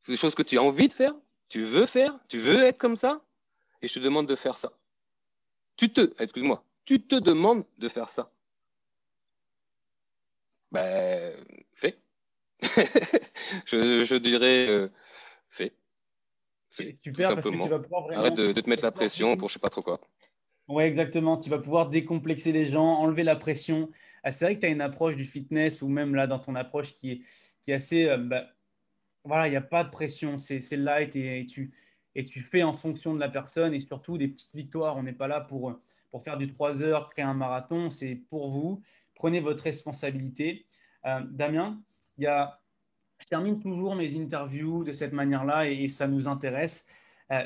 C'est 0.00 0.12
des 0.12 0.16
choses 0.16 0.34
que 0.34 0.42
tu 0.42 0.58
as 0.58 0.62
envie 0.62 0.88
de 0.88 0.92
faire, 0.92 1.14
tu 1.48 1.62
veux 1.62 1.86
faire, 1.86 2.18
tu 2.28 2.38
veux 2.38 2.62
être 2.62 2.78
comme 2.78 2.96
ça, 2.96 3.22
et 3.82 3.88
je 3.88 3.94
te 3.94 4.00
demande 4.00 4.26
de 4.26 4.36
faire 4.36 4.56
ça. 4.56 4.72
Tu 5.76 5.92
te, 5.92 6.12
excuse-moi, 6.22 6.64
tu 6.84 7.00
te 7.02 7.16
demandes 7.16 7.64
de 7.78 7.88
faire 7.88 8.08
ça. 8.08 8.30
Ben, 10.70 11.34
fais. 11.72 11.98
je, 13.66 14.16
dirais, 14.16 14.68
euh, 14.68 14.88
fais. 15.48 15.72
C'est 16.68 16.96
super 16.96 17.34
parce 17.34 17.48
que 17.48 17.62
tu 17.62 17.68
vas 17.68 17.78
pouvoir 17.78 18.02
vraiment. 18.02 18.20
Arrête 18.22 18.34
de, 18.34 18.52
te 18.52 18.68
mettre 18.68 18.82
la 18.82 18.92
pression 18.92 19.36
pour 19.36 19.48
je 19.48 19.54
sais 19.54 19.60
pas 19.60 19.70
trop 19.70 19.82
quoi. 19.82 20.00
Oui, 20.68 20.84
exactement. 20.84 21.36
Tu 21.36 21.50
vas 21.50 21.58
pouvoir 21.58 21.90
décomplexer 21.90 22.52
les 22.52 22.64
gens, 22.64 22.84
enlever 22.84 23.22
la 23.22 23.36
pression. 23.36 23.90
Ah, 24.22 24.30
c'est 24.30 24.46
vrai 24.46 24.54
que 24.56 24.60
tu 24.60 24.66
as 24.66 24.70
une 24.70 24.80
approche 24.80 25.14
du 25.14 25.24
fitness 25.24 25.82
ou 25.82 25.88
même 25.88 26.14
là 26.14 26.26
dans 26.26 26.38
ton 26.38 26.54
approche 26.54 26.94
qui 26.94 27.12
est, 27.12 27.20
qui 27.62 27.70
est 27.70 27.74
assez. 27.74 28.08
Euh, 28.08 28.16
bah, 28.16 28.46
voilà, 29.24 29.46
il 29.46 29.50
n'y 29.50 29.56
a 29.56 29.62
pas 29.62 29.84
de 29.84 29.90
pression. 29.90 30.38
C'est 30.38 30.58
light 30.76 31.14
et 31.16 31.46
tu, 31.46 31.72
et 32.14 32.24
tu 32.24 32.40
fais 32.42 32.62
en 32.62 32.72
fonction 32.72 33.14
de 33.14 33.20
la 33.20 33.28
personne 33.28 33.74
et 33.74 33.80
surtout 33.80 34.18
des 34.18 34.28
petites 34.28 34.54
victoires. 34.54 34.96
On 34.96 35.02
n'est 35.02 35.12
pas 35.12 35.28
là 35.28 35.40
pour, 35.40 35.78
pour 36.10 36.22
faire 36.22 36.36
du 36.36 36.48
3 36.48 36.82
heures, 36.82 37.10
créer 37.10 37.24
un 37.24 37.34
marathon, 37.34 37.90
c'est 37.90 38.14
pour 38.14 38.48
vous. 38.48 38.82
Prenez 39.14 39.40
votre 39.40 39.62
responsabilité. 39.64 40.64
Euh, 41.06 41.20
Damien, 41.30 41.80
il 42.18 42.24
y 42.24 42.26
a, 42.26 42.60
je 43.18 43.26
termine 43.26 43.60
toujours 43.60 43.94
mes 43.94 44.16
interviews 44.16 44.84
de 44.84 44.92
cette 44.92 45.12
manière-là 45.12 45.68
et, 45.68 45.88
ça 45.88 46.06
nous 46.06 46.28
intéresse. 46.28 46.86
Euh, 47.30 47.44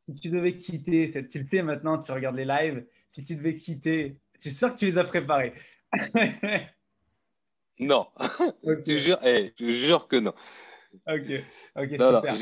si 0.00 0.14
tu 0.14 0.28
devais 0.28 0.56
quitter, 0.56 1.28
tu 1.30 1.38
le 1.38 1.46
sais 1.46 1.62
maintenant, 1.62 1.98
tu 1.98 2.12
regardes 2.12 2.36
les 2.36 2.44
lives, 2.44 2.84
si 3.10 3.24
tu 3.24 3.36
devais 3.36 3.56
quitter, 3.56 4.18
tu 4.38 4.48
es 4.48 4.50
sûr 4.50 4.72
que 4.72 4.78
tu 4.78 4.86
les 4.86 4.98
as 4.98 5.04
préparés? 5.04 5.54
Non, 7.80 8.06
je, 8.62 8.80
te 8.80 8.96
jure, 8.96 9.18
eh, 9.24 9.52
je 9.58 9.70
jure 9.70 10.06
que 10.06 10.14
non. 10.14 10.32
Ok, 11.06 11.44
ok, 11.76 11.88
super. 12.00 12.36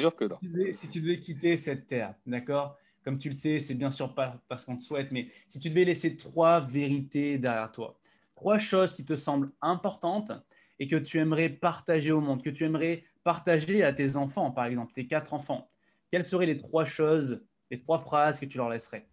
Si 0.80 0.88
tu 0.88 1.00
devais 1.00 1.18
quitter 1.18 1.56
cette 1.56 1.86
terre, 1.86 2.14
d'accord? 2.26 2.78
Comme 3.04 3.18
tu 3.18 3.28
le 3.28 3.34
sais, 3.34 3.58
c'est 3.58 3.74
bien 3.74 3.90
sûr 3.90 4.14
pas 4.14 4.40
parce 4.48 4.64
qu'on 4.64 4.76
te 4.76 4.82
souhaite, 4.82 5.10
mais 5.10 5.28
si 5.48 5.58
tu 5.58 5.68
devais 5.68 5.84
laisser 5.84 6.16
trois 6.16 6.60
vérités 6.60 7.38
derrière 7.38 7.72
toi, 7.72 7.98
trois 8.36 8.58
choses 8.58 8.94
qui 8.94 9.04
te 9.04 9.16
semblent 9.16 9.50
importantes 9.60 10.32
et 10.78 10.86
que 10.86 10.96
tu 10.96 11.18
aimerais 11.18 11.48
partager 11.48 12.12
au 12.12 12.20
monde, 12.20 12.42
que 12.42 12.50
tu 12.50 12.64
aimerais 12.64 13.04
partager 13.24 13.82
à 13.82 13.92
tes 13.92 14.16
enfants, 14.16 14.50
par 14.50 14.66
exemple, 14.66 14.92
tes 14.94 15.06
quatre 15.06 15.34
enfants, 15.34 15.70
quelles 16.10 16.24
seraient 16.24 16.46
les 16.46 16.58
trois 16.58 16.84
choses, 16.84 17.44
les 17.70 17.80
trois 17.80 17.98
phrases 17.98 18.38
que 18.40 18.46
tu 18.46 18.58
leur 18.58 18.68
laisserais? 18.68 19.08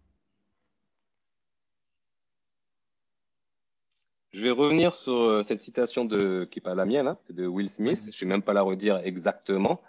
Je 4.30 4.42
vais 4.42 4.50
revenir 4.50 4.94
sur 4.94 5.14
euh, 5.14 5.42
cette 5.42 5.62
citation 5.62 6.04
de, 6.04 6.48
qui 6.50 6.58
n'est 6.58 6.62
pas 6.62 6.74
la 6.74 6.84
mienne, 6.84 7.08
hein, 7.08 7.18
c'est 7.22 7.34
de 7.34 7.46
Will 7.46 7.68
Smith. 7.68 8.08
Je 8.12 8.24
ne 8.24 8.28
vais 8.28 8.34
même 8.34 8.42
pas 8.42 8.52
la 8.52 8.62
redire 8.62 8.98
exactement. 8.98 9.82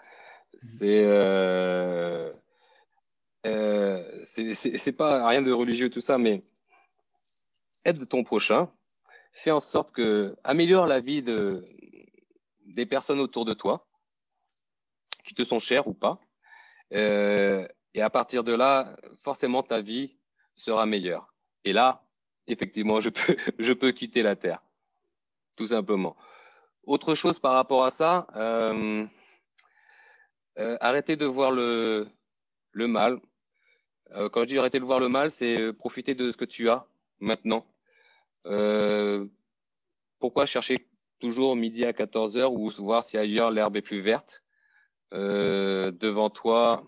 C'est 0.57 1.03
euh, 1.05 2.31
euh, 3.45 4.03
c'est 4.25 4.91
pas 4.91 5.27
rien 5.27 5.41
de 5.41 5.51
religieux 5.51 5.89
tout 5.89 6.01
ça, 6.01 6.17
mais 6.17 6.43
aide 7.85 8.07
ton 8.07 8.23
prochain, 8.23 8.69
fais 9.31 9.51
en 9.51 9.59
sorte 9.59 9.91
que 9.91 10.35
améliore 10.43 10.87
la 10.87 10.99
vie 10.99 11.23
de 11.23 11.65
des 12.65 12.85
personnes 12.85 13.19
autour 13.19 13.45
de 13.45 13.53
toi, 13.53 13.87
qui 15.23 15.33
te 15.33 15.43
sont 15.43 15.59
chères 15.59 15.87
ou 15.87 15.93
pas, 15.93 16.19
euh, 16.93 17.67
et 17.93 18.01
à 18.01 18.09
partir 18.09 18.43
de 18.43 18.53
là, 18.53 18.95
forcément 19.23 19.63
ta 19.63 19.81
vie 19.81 20.15
sera 20.55 20.85
meilleure. 20.85 21.33
Et 21.65 21.73
là, 21.73 22.03
effectivement, 22.51 23.01
je 23.01 23.09
peux 23.09 23.35
je 23.59 23.73
peux 23.73 23.91
quitter 23.91 24.23
la 24.23 24.35
terre, 24.35 24.61
tout 25.55 25.67
simplement. 25.67 26.15
Autre 26.83 27.15
chose 27.15 27.39
par 27.39 27.53
rapport 27.53 27.85
à 27.85 27.91
ça, 27.91 28.27
euh, 28.35 29.05
euh, 30.57 30.77
arrêtez 30.81 31.15
de 31.15 31.25
voir 31.25 31.51
le 31.51 32.07
le 32.73 32.87
mal 32.87 33.19
euh, 34.13 34.29
quand 34.29 34.43
je 34.43 34.47
dis 34.47 34.57
arrêter 34.57 34.79
de 34.79 34.85
voir 34.85 34.99
le 34.99 35.07
mal, 35.09 35.31
c'est 35.31 35.57
euh, 35.57 35.73
profiter 35.73 36.15
de 36.15 36.31
ce 36.31 36.37
que 36.37 36.45
tu 36.45 36.69
as 36.69 36.85
maintenant. 37.19 37.65
Pourquoi 40.19 40.45
chercher 40.45 40.87
toujours 41.19 41.55
midi 41.55 41.85
à 41.85 41.93
14 41.93 42.37
heures 42.37 42.53
ou 42.53 42.69
voir 42.69 43.03
si 43.03 43.17
ailleurs 43.17 43.51
l'herbe 43.51 43.77
est 43.77 43.81
plus 43.81 44.01
verte 44.01 44.43
devant 45.11 46.29
toi? 46.29 46.83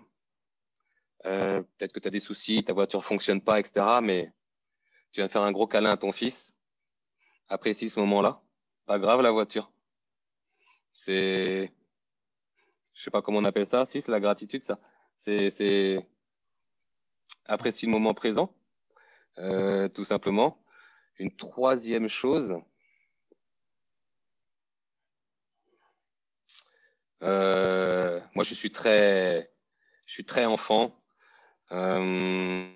Peut-être 1.23 1.93
que 1.93 1.99
tu 1.99 2.08
as 2.08 2.12
des 2.12 2.19
soucis, 2.19 2.63
ta 2.63 2.73
voiture 2.73 3.06
fonctionne 3.06 3.41
pas, 3.41 3.60
etc. 3.60 3.99
Mais 4.02 4.34
tu 5.13 5.21
viens 5.21 5.30
faire 5.30 5.43
un 5.43 5.52
gros 5.52 5.67
câlin 5.67 5.91
à 5.91 5.97
ton 5.97 6.12
fils. 6.12 6.58
Apprécie 7.47 7.88
ce 7.88 7.99
moment-là. 7.99 8.41
Pas 8.88 8.97
grave 8.97 9.21
la 9.21 9.32
voiture. 9.32 9.71
C'est, 10.91 11.71
je 12.93 13.04
sais 13.04 13.12
pas 13.12 13.21
comment 13.21 13.38
on 13.38 13.45
appelle 13.45 13.67
ça. 13.67 13.86
Si 13.86 14.02
c'est 14.02 14.12
la 14.12 14.19
gratitude, 14.19 14.63
ça. 14.63 14.80
C'est, 15.17 15.52
c'est 15.52 16.06
apprécie 17.45 17.86
le 17.86 17.91
moment 17.91 18.15
présent, 18.15 18.56
euh, 19.38 19.88
tout 19.88 20.04
simplement. 20.04 20.60
Une 21.19 21.36
troisième 21.36 22.08
chose, 22.08 22.60
euh, 27.21 28.19
moi 28.34 28.43
je 28.43 28.56
suis 28.56 28.71
très, 28.71 29.52
je 30.08 30.13
suis 30.13 30.26
très 30.26 30.45
enfant. 30.45 30.99
Euh, 31.71 32.67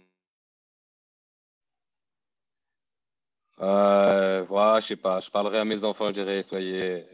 euh, 3.60 4.44
voilà, 4.44 4.80
je 4.80 4.88
sais 4.88 4.96
pas, 4.96 5.20
je 5.20 5.30
parlerai 5.30 5.60
à 5.60 5.66
mes 5.66 5.84
enfants, 5.84 6.08
je 6.08 6.14
dirais 6.14 6.44
soyez, 6.44 7.06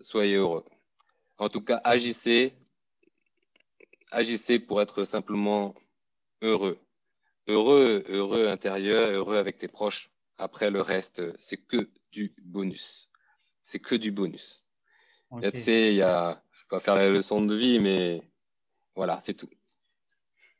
soyez 0.00 0.36
heureux. 0.36 0.64
En 1.38 1.48
tout 1.48 1.62
cas, 1.62 1.80
agissez, 1.84 2.54
agissez 4.10 4.58
pour 4.58 4.82
être 4.82 5.04
simplement 5.04 5.74
heureux. 6.42 6.78
Heureux, 7.46 8.04
heureux 8.08 8.48
intérieur, 8.48 9.10
heureux 9.10 9.36
avec 9.36 9.58
tes 9.58 9.68
proches. 9.68 10.10
Après, 10.38 10.70
le 10.70 10.80
reste, 10.80 11.22
c'est 11.40 11.56
que 11.56 11.90
du 12.12 12.34
bonus. 12.42 13.10
C'est 13.62 13.78
que 13.78 13.94
du 13.94 14.10
bonus. 14.10 14.64
Tu 15.42 15.50
sais, 15.56 15.92
il 15.92 15.96
y 15.96 16.02
a, 16.02 16.42
je 16.52 16.62
vais 16.62 16.68
pas 16.68 16.80
faire 16.80 16.96
la 16.96 17.08
leçon 17.08 17.42
de 17.42 17.54
vie, 17.54 17.78
mais 17.78 18.22
voilà, 18.94 19.20
c'est 19.20 19.34
tout. 19.34 19.48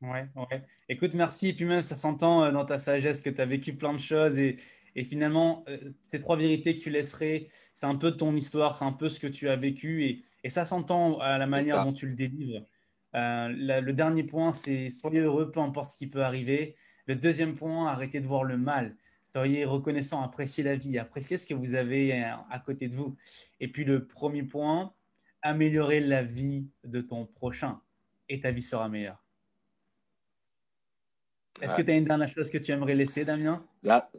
Ouais, 0.02 0.26
ouais. 0.34 0.62
Écoute, 0.88 1.12
merci. 1.14 1.48
Et 1.48 1.52
puis 1.54 1.66
même, 1.66 1.82
ça 1.82 1.94
s'entend 1.96 2.44
euh, 2.44 2.52
dans 2.52 2.64
ta 2.64 2.78
sagesse 2.78 3.20
que 3.20 3.30
tu 3.30 3.40
as 3.40 3.46
vécu 3.46 3.74
plein 3.74 3.92
de 3.92 3.98
choses. 3.98 4.38
Et, 4.38 4.56
et 4.96 5.04
finalement, 5.04 5.64
euh, 5.68 5.92
ces 6.06 6.18
trois 6.18 6.36
vérités 6.36 6.76
que 6.76 6.80
tu 6.80 6.90
laisserais, 6.90 7.48
c'est 7.74 7.86
un 7.86 7.96
peu 7.96 8.12
ton 8.12 8.34
histoire, 8.34 8.76
c'est 8.76 8.84
un 8.84 8.92
peu 8.92 9.08
ce 9.08 9.20
que 9.20 9.26
tu 9.26 9.48
as 9.48 9.56
vécu. 9.56 10.04
Et, 10.04 10.24
et 10.42 10.48
ça 10.48 10.64
s'entend 10.64 11.18
à 11.18 11.36
la 11.38 11.46
manière 11.46 11.84
dont 11.84 11.92
tu 11.92 12.06
le 12.06 12.14
délivres. 12.14 12.64
Euh, 13.14 13.48
le 13.48 13.92
dernier 13.92 14.22
point, 14.22 14.52
c'est 14.52 14.88
soyez 14.88 15.20
heureux, 15.20 15.50
peu 15.50 15.60
importe 15.60 15.90
ce 15.90 15.96
qui 15.96 16.06
peut 16.06 16.22
arriver. 16.22 16.76
Le 17.06 17.16
deuxième 17.16 17.54
point, 17.54 17.88
arrêtez 17.88 18.20
de 18.20 18.26
voir 18.26 18.44
le 18.44 18.56
mal. 18.56 18.96
Soyez 19.22 19.64
reconnaissant, 19.64 20.22
appréciez 20.22 20.64
la 20.64 20.76
vie, 20.76 20.98
appréciez 20.98 21.38
ce 21.38 21.46
que 21.46 21.54
vous 21.54 21.74
avez 21.74 22.22
à 22.22 22.58
côté 22.64 22.88
de 22.88 22.96
vous. 22.96 23.16
Et 23.60 23.68
puis 23.68 23.84
le 23.84 24.06
premier 24.06 24.42
point, 24.42 24.92
améliorer 25.42 26.00
la 26.00 26.22
vie 26.22 26.68
de 26.84 27.00
ton 27.00 27.26
prochain 27.26 27.80
et 28.28 28.40
ta 28.40 28.50
vie 28.50 28.62
sera 28.62 28.88
meilleure. 28.88 29.24
Est-ce 31.61 31.75
que 31.75 31.83
tu 31.83 31.90
as 31.90 31.94
une 31.94 32.05
dernière 32.05 32.29
chose 32.29 32.51
que 32.51 32.59
tu 32.59 32.70
aimerais 32.73 32.94
laisser, 32.94 33.25
Damien? 33.25 33.64
Là, 33.83 34.11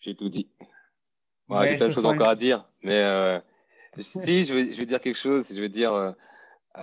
j'ai 0.00 0.14
tout 0.14 0.28
dit. 0.28 0.48
j'ai 1.50 1.76
plein 1.76 1.88
de 1.88 1.92
choses 1.92 2.06
encore 2.06 2.28
à 2.28 2.36
dire, 2.36 2.68
mais 2.82 3.02
euh, 3.02 3.40
si, 3.98 4.44
je 4.44 4.54
vais, 4.54 4.72
je 4.72 4.78
vais, 4.78 4.86
dire 4.86 5.00
quelque 5.00 5.16
chose. 5.16 5.48
Je 5.52 5.60
vais 5.60 5.68
dire, 5.68 6.14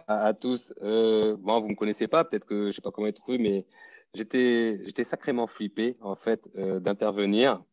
à, 0.08 0.34
tous. 0.34 0.74
Euh, 0.82 1.38
bon, 1.40 1.62
vous 1.62 1.70
me 1.70 1.76
connaissez 1.76 2.08
pas, 2.08 2.24
peut-être 2.24 2.46
que 2.46 2.68
je 2.68 2.72
sais 2.72 2.82
pas 2.82 2.92
comment 2.92 3.08
être 3.08 3.22
cru, 3.22 3.38
mais 3.38 3.66
j'étais 4.14 4.80
j'étais 4.86 5.04
sacrément 5.04 5.48
flippé 5.48 5.98
en 6.02 6.16
fait 6.16 6.50
euh, 6.56 6.80
d'intervenir 6.80 7.64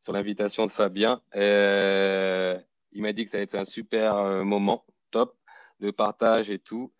sur 0.00 0.12
l'invitation 0.12 0.66
de 0.66 0.70
Fabien. 0.70 1.20
Euh, 1.36 2.58
il 2.92 3.02
m'a 3.02 3.12
dit 3.12 3.24
que 3.24 3.30
ça 3.30 3.36
allait 3.36 3.44
être 3.44 3.54
un 3.54 3.64
super 3.64 4.16
euh, 4.16 4.44
moment, 4.44 4.84
top, 5.10 5.36
de 5.80 5.90
partage 5.90 6.50
et 6.50 6.58
tout. 6.58 6.92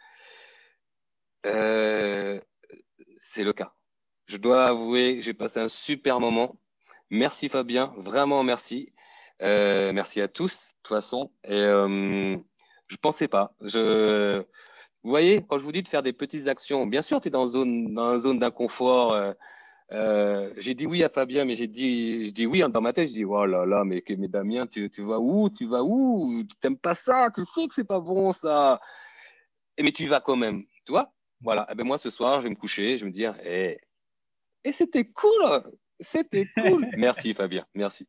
Euh, 1.46 2.40
c'est 3.20 3.44
le 3.44 3.52
cas. 3.52 3.72
Je 4.26 4.37
dois 4.37 4.66
avouer 4.66 5.22
j'ai 5.22 5.35
passé 5.35 5.61
un 5.61 5.68
super 5.68 6.18
moment. 6.18 6.61
Merci 7.11 7.48
Fabien, 7.48 7.94
vraiment 7.98 8.42
merci. 8.42 8.92
merci 9.40 10.20
à 10.20 10.28
tous, 10.28 10.66
de 10.66 10.72
toute 10.83 10.96
façon. 10.96 11.33
Et 11.44 11.62
je 11.62 12.96
pensais 13.00 13.28
pas. 13.28 13.54
Vous 15.02 15.11
voyez, 15.11 15.42
quand 15.48 15.56
je 15.56 15.64
vous 15.64 15.72
dis 15.72 15.83
de 15.83 15.88
faire 15.88 16.02
des 16.02 16.12
petites 16.12 16.46
actions, 16.46 16.87
bien 16.87 17.00
sûr, 17.00 17.20
tu 17.20 17.28
es 17.28 17.30
dans, 17.30 17.48
une 17.48 18.18
zone 18.18 18.38
d'inconfort. 18.38 19.14
Euh, 19.14 19.33
euh, 19.92 20.52
j'ai 20.59 20.74
dit 20.74 20.87
oui 20.87 21.02
à 21.02 21.09
Fabien, 21.09 21.44
mais 21.46 21.56
j'ai 21.56 21.66
dit, 21.68 22.26
je 22.26 22.33
dis 22.33 22.46
oui 22.46 22.62
dans 22.68 22.80
ma 22.83 22.92
tête. 22.92 23.09
Je 23.09 23.14
dis 23.14 23.24
oh 23.24 23.46
là 23.46 23.64
là, 23.64 23.83
mais, 23.85 24.02
Damien, 24.06 24.66
tu, 24.66 24.88
vas 24.98 25.18
où 25.18 25.48
Tu 25.48 25.66
vas 25.66 25.83
où? 25.83 26.44
Tu 26.48 26.54
t'aimes 26.56 26.76
pas 26.76 26.94
ça? 26.94 27.30
Tu 27.35 27.44
sais 27.44 27.66
que 27.66 27.74
c'est 27.74 27.85
pas 27.85 28.00
bon 28.00 28.33
ça. 28.33 28.78
Mais 29.80 29.92
tu 29.92 30.06
vas 30.06 30.20
quand 30.20 30.37
même, 30.37 30.64
tu 30.85 30.92
vois? 30.92 31.11
Voilà. 31.40 31.62
Et 31.62 31.72
eh 31.72 31.74
ben 31.74 31.87
moi 31.87 31.98
ce 31.98 32.11
soir, 32.11 32.40
je 32.40 32.44
vais 32.44 32.50
me 32.50 32.57
coucher, 32.57 32.98
je 32.98 33.05
vais 33.05 33.11
me 33.11 33.14
dire, 33.14 33.35
eh, 33.42 33.79
et 34.64 34.72
c'était 34.72 35.05
cool, 35.05 35.62
c'était 35.98 36.46
cool. 36.55 36.87
merci 36.96 37.35
Fabien, 37.35 37.64
merci. 37.74 38.07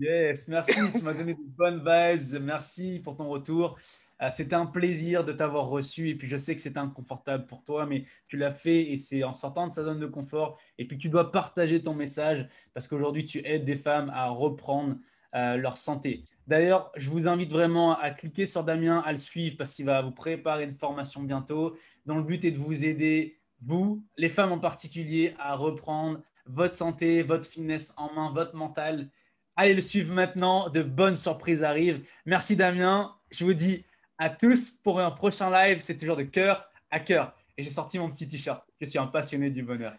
Yes, 0.00 0.48
merci. 0.48 0.72
tu 0.92 1.04
m'as 1.04 1.14
donné 1.14 1.34
de 1.34 1.40
bonnes 1.40 1.78
vibes. 1.78 2.42
Merci 2.42 2.98
pour 2.98 3.16
ton 3.16 3.28
retour. 3.28 3.78
Euh, 4.22 4.30
c'était 4.32 4.56
un 4.56 4.66
plaisir 4.66 5.24
de 5.24 5.32
t'avoir 5.32 5.68
reçu. 5.68 6.08
Et 6.08 6.16
puis, 6.16 6.26
je 6.26 6.36
sais 6.36 6.56
que 6.56 6.60
c'est 6.60 6.76
inconfortable 6.76 7.46
pour 7.46 7.64
toi, 7.64 7.86
mais 7.86 8.02
tu 8.26 8.36
l'as 8.36 8.50
fait 8.50 8.90
et 8.90 8.98
c'est 8.98 9.22
en 9.22 9.34
sortant 9.34 9.68
de 9.68 9.72
sa 9.72 9.84
zone 9.84 10.00
de 10.00 10.06
confort. 10.06 10.58
Et 10.78 10.86
puis, 10.86 10.98
tu 10.98 11.08
dois 11.08 11.30
partager 11.30 11.80
ton 11.80 11.94
message 11.94 12.48
parce 12.72 12.88
qu'aujourd'hui, 12.88 13.24
tu 13.24 13.38
aides 13.46 13.64
des 13.64 13.76
femmes 13.76 14.10
à 14.12 14.28
reprendre 14.30 14.96
euh, 15.34 15.56
leur 15.56 15.76
santé. 15.76 16.24
D'ailleurs, 16.46 16.92
je 16.96 17.10
vous 17.10 17.26
invite 17.26 17.50
vraiment 17.50 17.98
à 17.98 18.10
cliquer 18.10 18.46
sur 18.46 18.64
Damien, 18.64 19.02
à 19.04 19.12
le 19.12 19.18
suivre 19.18 19.56
parce 19.56 19.74
qu'il 19.74 19.86
va 19.86 20.02
vous 20.02 20.12
préparer 20.12 20.64
une 20.64 20.72
formation 20.72 21.22
bientôt 21.22 21.76
dont 22.06 22.16
le 22.16 22.22
but 22.22 22.44
est 22.44 22.50
de 22.50 22.58
vous 22.58 22.84
aider, 22.84 23.38
vous, 23.62 24.04
les 24.16 24.28
femmes 24.28 24.52
en 24.52 24.58
particulier, 24.58 25.34
à 25.38 25.56
reprendre 25.56 26.20
votre 26.46 26.74
santé, 26.74 27.22
votre 27.22 27.48
fitness 27.48 27.94
en 27.96 28.12
main, 28.12 28.30
votre 28.32 28.54
mental 28.54 29.08
Allez 29.56 29.74
le 29.74 29.80
suivre 29.80 30.12
maintenant. 30.12 30.68
De 30.68 30.82
bonnes 30.82 31.16
surprises 31.16 31.62
arrivent. 31.62 32.04
Merci 32.26 32.56
Damien. 32.56 33.14
Je 33.30 33.44
vous 33.44 33.54
dis 33.54 33.84
à 34.18 34.28
tous 34.28 34.70
pour 34.70 35.00
un 35.00 35.10
prochain 35.10 35.50
live. 35.50 35.78
C'est 35.80 35.96
toujours 35.96 36.16
de 36.16 36.24
cœur 36.24 36.68
à 36.90 37.00
cœur. 37.00 37.36
Et 37.56 37.62
j'ai 37.62 37.70
sorti 37.70 37.98
mon 37.98 38.10
petit 38.10 38.26
t-shirt. 38.26 38.62
Je 38.80 38.86
suis 38.86 38.98
un 38.98 39.06
passionné 39.06 39.50
du 39.50 39.62
bonheur. 39.62 39.94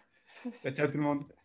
Ciao, 0.62 0.72
ciao 0.72 0.86
tout 0.88 0.98
le 0.98 1.02
monde. 1.02 1.35